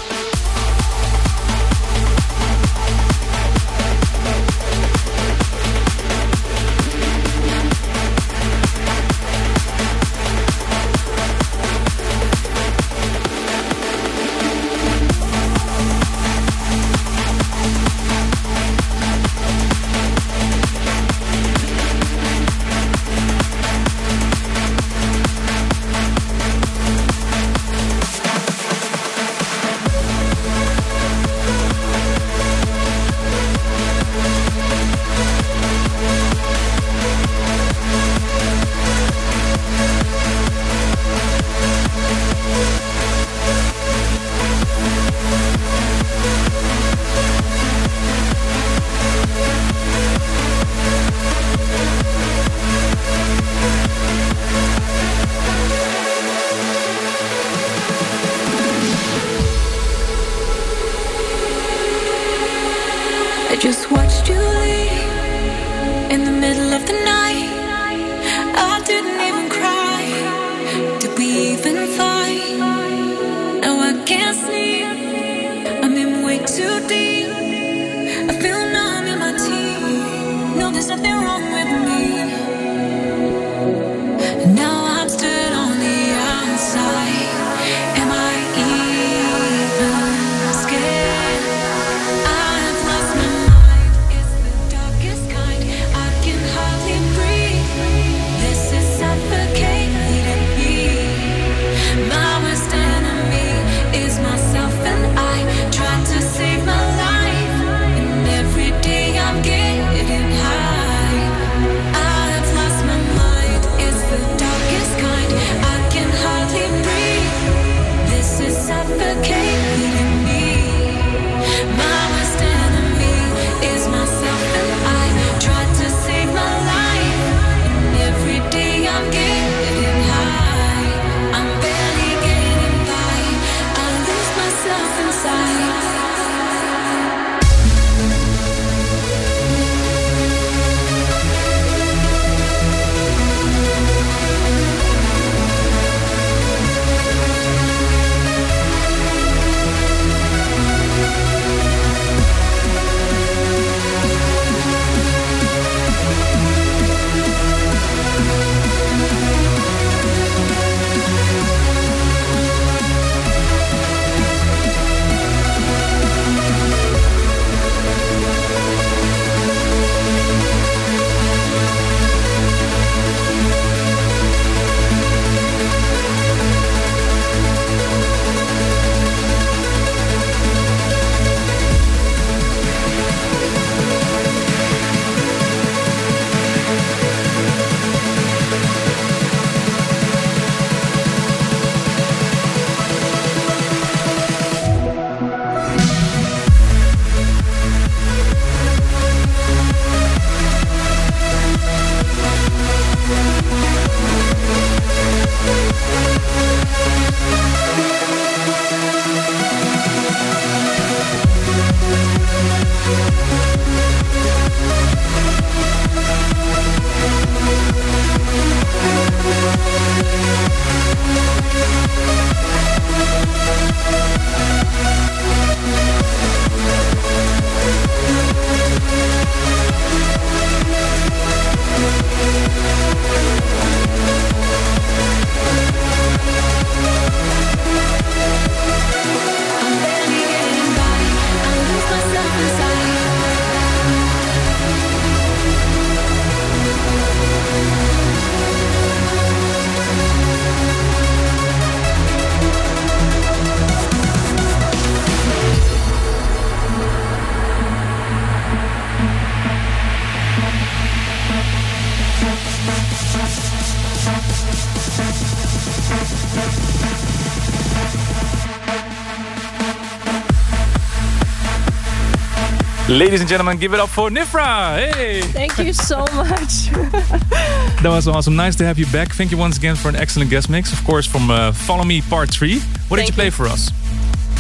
Ladies 272.95 273.19
and 273.19 273.27
gentlemen, 273.27 273.57
give 273.57 273.73
it 273.73 273.79
up 273.81 273.89
for 273.89 274.09
Nifra. 274.09 274.77
Hey! 274.93 275.19
Thank 275.19 275.57
you 275.57 275.73
so 275.73 276.05
much. 276.15 276.69
That 277.83 277.89
was 277.89 278.07
awesome. 278.07 278.37
Nice 278.37 278.55
to 278.55 278.63
have 278.63 278.79
you 278.79 278.85
back. 278.85 279.11
Thank 279.11 279.31
you 279.31 279.37
once 279.37 279.57
again 279.57 279.75
for 279.75 279.89
an 279.89 279.97
excellent 279.97 280.29
guest 280.29 280.49
mix. 280.49 280.71
Of 280.71 280.81
course, 280.85 281.05
from 281.05 281.29
uh, 281.29 281.51
Follow 281.51 281.83
Me 281.83 282.01
Part 282.01 282.31
3. 282.31 282.59
What 282.87 282.97
did 282.97 283.07
you 283.07 283.13
play 283.13 283.25
you. 283.25 283.31
for 283.31 283.47
us? 283.47 283.69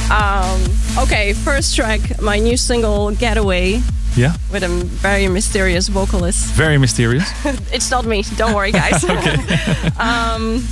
Um, 0.09 0.61
okay, 1.03 1.33
first 1.33 1.75
track, 1.75 2.21
my 2.21 2.39
new 2.39 2.55
single 2.55 3.11
"Getaway." 3.11 3.81
Yeah. 4.15 4.33
with 4.53 4.63
a 4.63 4.69
very 4.69 5.27
mysterious 5.27 5.89
vocalist. 5.89 6.45
Very 6.53 6.77
mysterious. 6.77 7.29
it's 7.73 7.91
not 7.91 8.05
me. 8.05 8.23
Don't 8.37 8.55
worry, 8.55 8.71
guys. 8.71 9.03
um, 9.99 10.65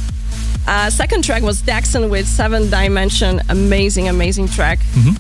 uh, 0.66 0.90
second 0.90 1.26
track 1.26 1.44
was 1.44 1.62
Daxson 1.62 2.10
with 2.10 2.26
Seven 2.28 2.70
Dimension. 2.70 3.42
Amazing, 3.50 4.08
amazing 4.08 4.48
track. 4.48 4.80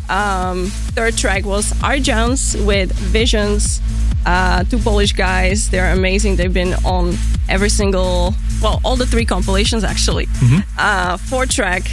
Um, 0.09 0.71
third 0.95 1.17
track 1.17 1.45
was 1.45 1.73
R. 1.83 1.99
Jones 1.99 2.55
with 2.57 2.91
Visions. 2.93 3.81
Uh, 4.25 4.63
two 4.63 4.77
Polish 4.79 5.11
guys. 5.13 5.69
They're 5.69 5.91
amazing. 5.91 6.37
They've 6.37 6.53
been 6.53 6.73
on 6.85 7.15
every 7.49 7.69
single, 7.69 8.33
well, 8.61 8.79
all 8.85 8.95
the 8.95 9.05
three 9.05 9.25
compilations 9.25 9.83
actually. 9.83 10.27
Uh, 10.77 11.17
fourth 11.17 11.49
track, 11.51 11.83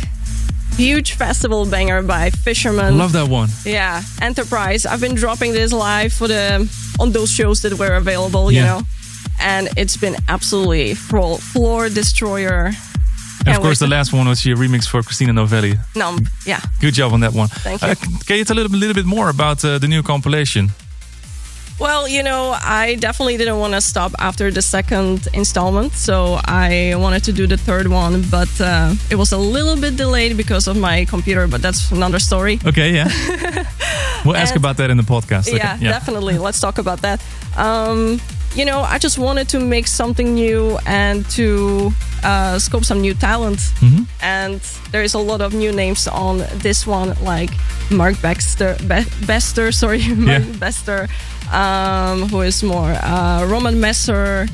huge 0.77 1.15
festival 1.15 1.67
banger 1.67 2.03
by 2.03 2.31
Fisherman. 2.31 2.99
Love 2.99 3.13
that 3.13 3.29
one. 3.29 3.49
Yeah, 3.65 4.03
Enterprise. 4.23 4.87
I've 4.87 5.01
been 5.01 5.17
dropping 5.17 5.53
this 5.53 5.73
live 5.73 6.13
for 6.13 6.29
the 6.29 6.69
on 7.01 7.11
those 7.13 7.33
shows 7.33 7.63
that 7.63 7.75
were 7.79 7.97
available, 7.97 8.53
you 8.53 8.61
know, 8.63 8.83
and 9.41 9.69
it's 9.77 9.97
been 9.97 10.15
absolutely 10.29 10.95
floor, 10.95 11.39
floor 11.39 11.89
destroyer. 11.89 12.71
And 13.47 13.57
of 13.57 13.63
course, 13.63 13.79
the 13.79 13.87
last 13.89 14.13
one 14.13 14.29
was 14.29 14.45
your 14.45 14.57
remix 14.59 14.87
for 14.87 15.03
Christina 15.03 15.33
Novelli. 15.33 15.75
No, 15.97 16.19
yeah. 16.47 16.61
Good 16.81 16.93
job 16.95 17.13
on 17.15 17.21
that 17.21 17.33
one. 17.33 17.49
Thank 17.49 17.81
you. 17.83 17.89
Uh, 17.89 17.95
can 18.31 18.39
you 18.39 18.45
tell 18.45 18.57
a 18.57 18.63
little, 18.63 18.79
little 18.79 18.95
bit 18.95 19.07
more 19.07 19.29
about 19.29 19.65
uh, 19.65 19.77
the 19.81 19.89
new 19.89 20.05
compilation? 20.05 20.71
Well, 21.81 22.07
you 22.07 22.23
know, 22.23 22.57
I 22.63 22.95
definitely 23.01 23.37
didn't 23.37 23.59
want 23.59 23.75
to 23.75 23.81
stop 23.81 24.13
after 24.21 24.53
the 24.53 24.63
second 24.63 25.27
installment, 25.35 25.95
so 25.95 26.39
I 26.45 26.95
wanted 26.97 27.25
to 27.25 27.33
do 27.33 27.49
the 27.49 27.57
third 27.57 27.89
one, 27.89 28.23
but 28.31 28.49
uh, 28.61 28.95
it 29.11 29.17
was 29.17 29.33
a 29.33 29.37
little 29.37 29.75
bit 29.75 29.97
delayed 29.97 30.37
because 30.37 30.69
of 30.69 30.77
my 30.77 31.07
computer. 31.07 31.49
But 31.49 31.61
that's 31.61 31.91
another 31.91 32.21
story. 32.21 32.61
Okay, 32.65 32.95
yeah. 32.95 33.09
we'll 34.25 34.37
ask 34.37 34.55
And- 34.55 34.63
about 34.65 34.77
that 34.77 34.91
in 34.91 34.97
the 34.97 35.03
podcast. 35.03 35.49
Okay, 35.49 35.57
Yeah, 35.57 35.77
definitely. 35.81 36.39
Let's 36.39 36.61
talk 36.61 36.79
about 36.79 37.01
that. 37.03 37.21
Um, 37.57 38.21
you 38.55 38.65
know, 38.65 38.83
I 38.83 38.99
just 38.99 39.19
wanted 39.19 39.49
to 39.49 39.59
make 39.59 39.89
something 39.89 40.35
new 40.35 40.79
and 40.87 41.29
to 41.31 41.91
uh, 42.25 42.59
scope 42.59 42.85
some 42.85 43.01
new 43.01 43.15
talent. 43.15 43.59
Mhm. 43.81 44.07
And 44.23 44.61
there 44.93 45.03
is 45.05 45.15
a 45.15 45.19
lot 45.19 45.41
of 45.41 45.53
new 45.53 45.73
names 45.73 46.07
on 46.09 46.45
this 46.63 46.87
one, 46.87 47.15
like 47.23 47.51
Mark 47.91 48.21
Baxter, 48.23 48.77
Be- 48.87 49.07
Bester, 49.27 49.73
sorry, 49.73 50.03
Mark 50.15 50.43
Yeah. 50.45 50.59
Bester, 50.59 51.09
um, 51.53 52.29
who 52.29 52.41
is 52.43 52.63
more 52.63 52.93
uh, 53.03 53.45
Roman 53.47 53.81
Messer. 53.81 54.47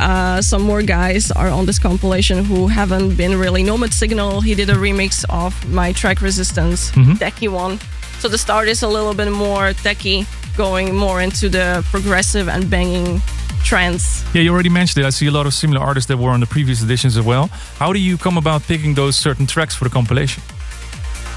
Uh, 0.00 0.40
some 0.40 0.62
more 0.62 0.82
guys 0.82 1.30
are 1.30 1.48
on 1.50 1.66
this 1.66 1.78
compilation 1.78 2.44
who 2.44 2.66
haven't 2.68 3.14
been 3.16 3.38
really. 3.38 3.62
Nomad 3.62 3.92
Signal, 3.92 4.40
he 4.40 4.54
did 4.54 4.70
a 4.70 4.74
remix 4.74 5.24
of 5.28 5.52
my 5.68 5.92
track 5.92 6.22
Resistance, 6.22 6.90
Mhm. 6.92 7.18
techie 7.18 7.48
one. 7.50 7.78
So 8.20 8.28
the 8.28 8.38
start 8.38 8.68
is 8.68 8.82
a 8.82 8.88
little 8.88 9.14
bit 9.14 9.30
more 9.30 9.74
techie, 9.84 10.24
going 10.56 10.94
more 10.96 11.20
into 11.22 11.48
the 11.48 11.84
progressive 11.90 12.48
and 12.48 12.70
banging 12.70 13.20
trends. 13.64 14.24
Yeah, 14.34 14.42
you 14.42 14.52
already 14.52 14.68
mentioned 14.70 15.04
it. 15.04 15.06
I 15.06 15.10
see 15.10 15.26
a 15.26 15.30
lot 15.30 15.46
of 15.46 15.52
similar 15.54 15.80
artists 15.80 16.08
that 16.08 16.16
were 16.18 16.30
on 16.30 16.40
the 16.40 16.46
previous 16.46 16.82
editions 16.82 17.16
as 17.16 17.24
well. 17.24 17.46
How 17.78 17.92
do 17.92 17.98
you 17.98 18.16
come 18.18 18.36
about 18.38 18.62
picking 18.62 18.94
those 18.94 19.16
certain 19.16 19.46
tracks 19.46 19.74
for 19.74 19.84
the 19.84 19.90
compilation? 19.90 20.42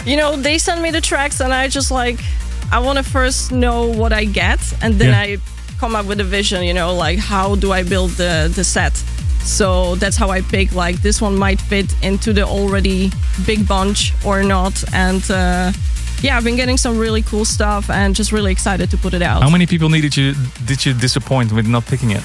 You 0.06 0.18
know, 0.18 0.36
they 0.36 0.58
send 0.60 0.82
me 0.82 0.92
the 0.92 1.02
tracks, 1.02 1.40
and 1.42 1.54
I 1.54 1.68
just 1.68 1.92
like, 1.92 2.20
I 2.72 2.80
want 2.80 2.98
to 2.98 3.04
first 3.04 3.52
know 3.52 3.88
what 3.88 4.12
I 4.14 4.26
get, 4.26 4.60
and 4.82 4.96
then 4.96 5.10
Yeah. 5.10 5.20
I 5.22 5.38
come 5.80 5.96
up 5.96 6.06
with 6.06 6.20
a 6.20 6.24
vision. 6.24 6.64
You 6.64 6.74
know, 6.74 6.94
like 6.96 7.20
how 7.20 7.56
do 7.56 7.72
I 7.74 7.84
build 7.84 8.12
the 8.18 8.52
the 8.56 8.64
set? 8.64 8.94
So 9.44 9.96
that's 9.96 10.18
how 10.18 10.30
I 10.32 10.42
pick. 10.42 10.74
Like 10.74 11.02
this 11.02 11.22
one 11.22 11.36
might 11.38 11.62
fit 11.62 11.94
into 12.04 12.34
the 12.34 12.44
already 12.44 13.12
big 13.46 13.68
bunch 13.68 14.14
or 14.26 14.44
not, 14.44 14.84
and 14.94 15.24
uh, 15.32 15.72
yeah, 16.22 16.38
I've 16.38 16.44
been 16.44 16.56
getting 16.56 16.78
some 16.78 16.98
really 16.98 17.22
cool 17.22 17.46
stuff, 17.46 17.90
and 17.90 18.16
just 18.16 18.32
really 18.32 18.52
excited 18.52 18.90
to 18.92 18.98
put 18.98 19.14
it 19.14 19.22
out. 19.22 19.42
How 19.44 19.50
many 19.50 19.66
people 19.66 19.90
needed 19.90 20.16
you 20.18 20.34
did 20.66 20.86
you 20.86 20.94
disappoint 20.94 21.52
with 21.52 21.68
not 21.68 21.86
picking 21.86 22.12
it? 22.12 22.24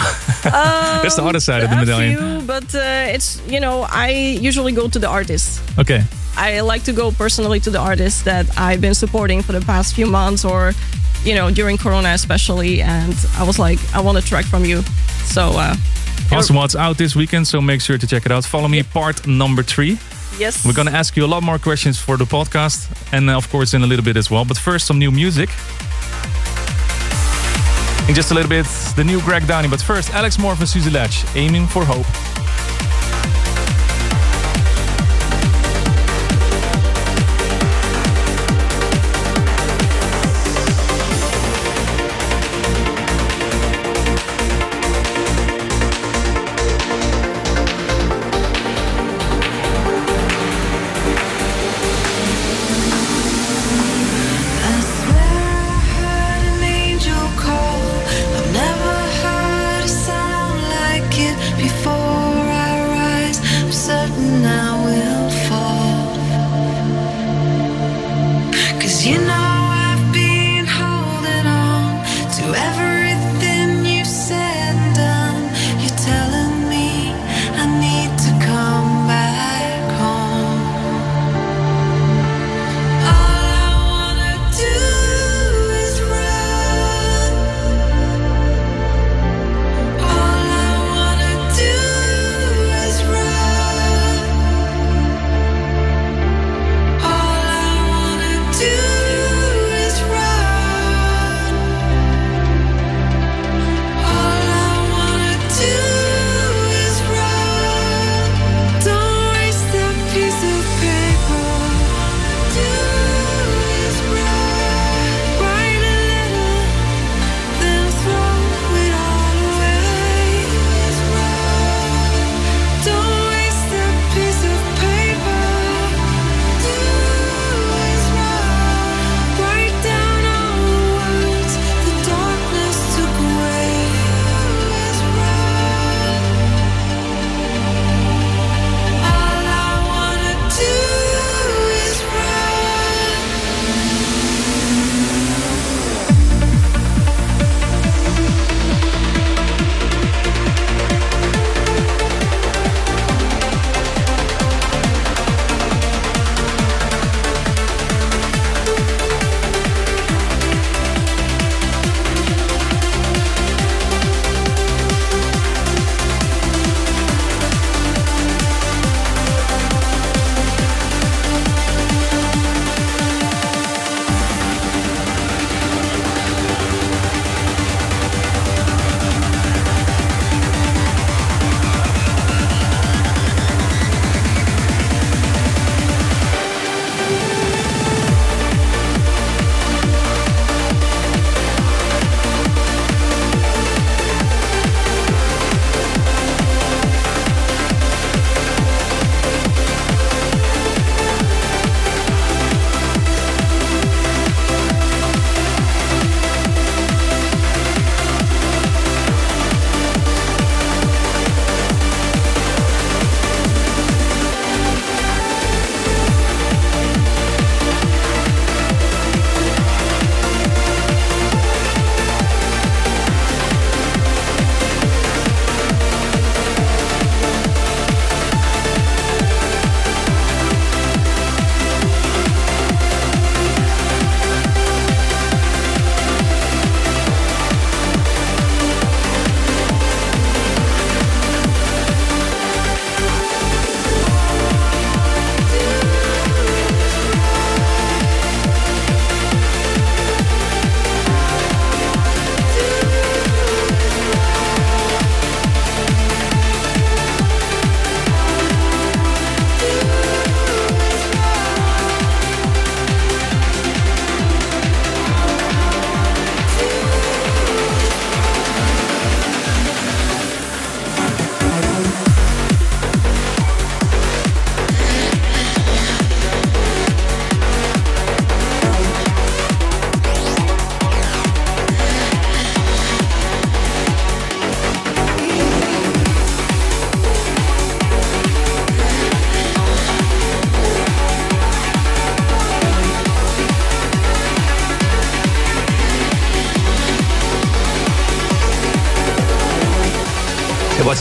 That's 0.42 1.16
the 1.16 1.24
other 1.24 1.40
side 1.40 1.62
of 1.64 1.70
the 1.70 1.76
Um, 1.76 1.80
medallion. 1.86 2.16
few, 2.18 2.46
but 2.46 2.74
uh, 2.74 3.14
it's 3.14 3.40
you 3.46 3.60
know 3.60 3.86
I 3.90 4.10
usually 4.40 4.72
go 4.72 4.88
to 4.88 4.98
the 4.98 5.08
artist. 5.08 5.60
Okay. 5.78 6.02
I 6.36 6.60
like 6.60 6.84
to 6.84 6.92
go 6.92 7.10
personally 7.10 7.60
to 7.60 7.70
the 7.70 7.78
artists 7.80 8.22
that 8.22 8.46
I've 8.56 8.80
been 8.80 8.94
supporting 8.94 9.42
for 9.42 9.52
the 9.52 9.60
past 9.60 9.94
few 9.94 10.06
months, 10.06 10.44
or 10.44 10.72
you 11.24 11.34
know 11.34 11.50
during 11.50 11.76
Corona 11.78 12.10
especially. 12.14 12.80
And 12.82 13.14
I 13.38 13.42
was 13.44 13.58
like, 13.58 13.78
I 13.94 14.00
want 14.00 14.16
a 14.18 14.22
track 14.22 14.44
from 14.46 14.64
you. 14.64 14.82
So 15.24 15.42
uh, 15.58 15.74
Awesome. 16.32 16.56
Well, 16.56 16.64
it's 16.64 16.76
out 16.76 16.96
this 16.96 17.16
weekend, 17.16 17.46
so 17.46 17.60
make 17.60 17.80
sure 17.80 17.98
to 17.98 18.06
check 18.06 18.24
it 18.26 18.32
out. 18.32 18.44
Follow 18.44 18.68
me, 18.68 18.82
part 18.82 19.26
number 19.26 19.62
three. 19.64 19.98
Yes, 20.38 20.64
We're 20.64 20.72
going 20.72 20.88
to 20.88 20.94
ask 20.94 21.16
you 21.16 21.24
a 21.24 21.30
lot 21.34 21.42
more 21.42 21.58
questions 21.58 21.98
for 21.98 22.16
the 22.16 22.24
podcast, 22.24 22.88
and 23.12 23.28
uh, 23.30 23.36
of 23.36 23.50
course, 23.50 23.74
in 23.74 23.82
a 23.82 23.86
little 23.86 24.04
bit 24.04 24.16
as 24.16 24.30
well. 24.30 24.44
But 24.44 24.56
first, 24.56 24.86
some 24.86 24.98
new 24.98 25.10
music. 25.10 25.50
In 28.08 28.14
just 28.14 28.30
a 28.32 28.34
little 28.34 28.48
bit, 28.48 28.66
the 28.96 29.04
new 29.04 29.20
Greg 29.20 29.46
Downey. 29.46 29.68
But 29.68 29.80
first, 29.80 30.12
Alex 30.14 30.38
Moore 30.38 30.56
and 30.58 30.68
Suzy 30.68 30.90
Latch, 30.90 31.24
Aiming 31.36 31.66
for 31.66 31.84
Hope. 31.84 32.06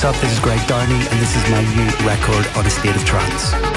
Up? 0.09 0.15
This 0.21 0.33
is 0.33 0.39
Greg 0.39 0.67
Downey, 0.67 0.95
and 0.95 1.21
this 1.21 1.35
is 1.35 1.51
my 1.51 1.61
new 1.75 2.07
record 2.07 2.47
on 2.57 2.65
a 2.65 2.69
state 2.71 2.95
of 2.95 3.05
trance. 3.05 3.68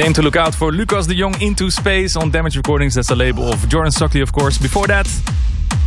Name 0.00 0.14
to 0.14 0.22
look 0.22 0.36
out 0.36 0.54
for 0.54 0.72
Lucas 0.72 1.06
de 1.06 1.14
Jong 1.14 1.34
Into 1.42 1.70
Space 1.70 2.16
on 2.16 2.30
Damage 2.30 2.56
Recordings. 2.56 2.94
That's 2.94 3.08
the 3.08 3.16
label 3.16 3.52
of 3.52 3.68
Jordan 3.68 3.92
Suckley, 3.92 4.22
of 4.22 4.32
course. 4.32 4.56
Before 4.56 4.86
that, 4.86 5.06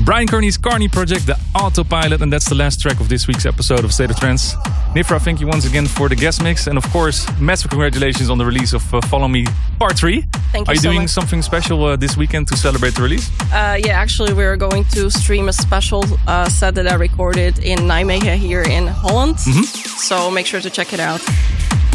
Bryan 0.05 0.27
Kearney's 0.27 0.55
Karney 0.55 0.87
project, 0.91 1.25
The 1.25 1.35
Autopilot, 1.55 2.21
and 2.21 2.31
that's 2.31 2.47
the 2.47 2.53
last 2.53 2.79
track 2.79 2.99
of 2.99 3.09
this 3.09 3.27
week's 3.27 3.47
episode 3.47 3.83
of 3.83 3.91
State 3.91 4.11
of 4.11 4.17
Trance. 4.19 4.53
Nifra, 4.93 5.19
thank 5.19 5.39
you 5.41 5.47
once 5.47 5.65
again 5.65 5.87
for 5.87 6.09
the 6.09 6.15
guest 6.15 6.43
mix, 6.43 6.67
and 6.67 6.77
of 6.77 6.83
course, 6.91 7.25
massive 7.39 7.71
congratulations 7.71 8.29
on 8.29 8.37
the 8.37 8.45
release 8.45 8.73
of 8.73 8.93
uh, 8.93 9.01
Follow 9.01 9.27
Me 9.27 9.45
Part 9.79 9.97
3. 9.97 10.21
Thank 10.51 10.67
you 10.67 10.71
Are 10.71 10.75
you 10.75 10.79
so 10.81 10.89
doing 10.89 11.01
much. 11.01 11.09
something 11.09 11.41
special 11.41 11.83
uh, 11.83 11.95
this 11.95 12.15
weekend 12.15 12.47
to 12.49 12.55
celebrate 12.55 12.93
the 12.93 13.01
release? 13.01 13.31
Uh, 13.51 13.79
yeah, 13.83 13.93
actually, 13.99 14.33
we're 14.33 14.57
going 14.57 14.83
to 14.93 15.09
stream 15.09 15.49
a 15.49 15.53
special 15.53 16.03
uh, 16.27 16.47
set 16.49 16.75
that 16.75 16.87
I 16.87 16.95
recorded 16.95 17.57
in 17.59 17.79
Nijmegen 17.79 18.37
here 18.37 18.61
in 18.61 18.85
Holland. 18.87 19.37
Mhm. 19.37 19.65
So 19.97 20.29
make 20.29 20.45
sure 20.45 20.61
to 20.61 20.69
check 20.69 20.93
it 20.93 20.99
out. 20.99 21.21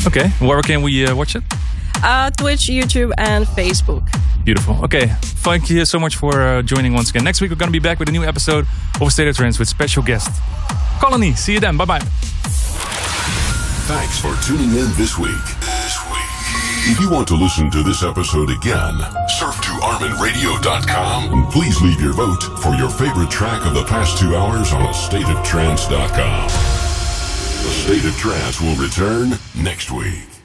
Okay, 0.07 0.29
where 0.41 0.63
can 0.63 0.83
we 0.83 1.07
uh, 1.07 1.15
watch 1.15 1.37
it? 1.37 1.43
Uh, 2.03 2.31
Twitch, 2.31 2.69
YouTube, 2.69 3.13
and 3.19 3.47
Facebook. 3.47 4.09
Beautiful. 4.45 4.83
Okay, 4.85 5.07
thank 5.45 5.69
you 5.69 5.85
so 5.85 5.99
much 5.99 6.17
for 6.17 6.41
uh, 6.41 6.63
joining 6.63 6.95
once 6.95 7.11
again. 7.11 7.25
Next 7.25 7.41
week, 7.41 7.51
we're 7.51 7.57
going 7.57 7.69
to 7.69 7.73
be 7.73 7.79
back 7.83 7.99
with 7.99 8.09
a 8.09 8.13
new 8.13 8.25
episode 8.25 8.67
of 9.01 9.13
State 9.13 9.29
of 9.29 9.37
Trance 9.37 9.59
with 9.59 9.69
special 9.69 10.03
guest 10.03 10.31
Colony. 11.01 11.33
See 11.35 11.55
you 11.55 11.61
then. 11.61 11.77
Bye 11.77 11.85
bye. 11.85 12.01
Thanks 13.89 14.19
for 14.21 14.35
tuning 14.47 14.71
in 14.71 14.93
this 14.97 15.17
week. 15.19 15.31
This 15.61 15.99
week. 16.11 16.19
If 16.91 17.01
you 17.01 17.11
want 17.11 17.29
to 17.29 17.35
listen 17.35 17.71
to 17.71 17.83
this 17.83 18.03
episode 18.03 18.51
again, 18.51 18.95
surf 19.39 19.57
to 19.63 19.71
ArminRadio.com 19.83 21.33
and 21.33 21.49
please 21.53 21.81
leave 21.83 22.01
your 22.01 22.13
vote 22.15 22.43
for 22.63 22.75
your 22.75 22.91
favorite 22.91 23.31
track 23.31 23.67
of 23.67 23.75
the 23.75 23.85
past 23.85 24.19
two 24.19 24.35
hours 24.37 24.73
on 24.73 24.93
StateOfTrance.com. 24.95 26.49
The 26.49 27.75
State 27.75 28.05
of 28.05 28.17
Trance 28.17 28.61
will 28.61 28.77
return 28.77 29.39
next 29.55 29.91
week. 29.91 30.38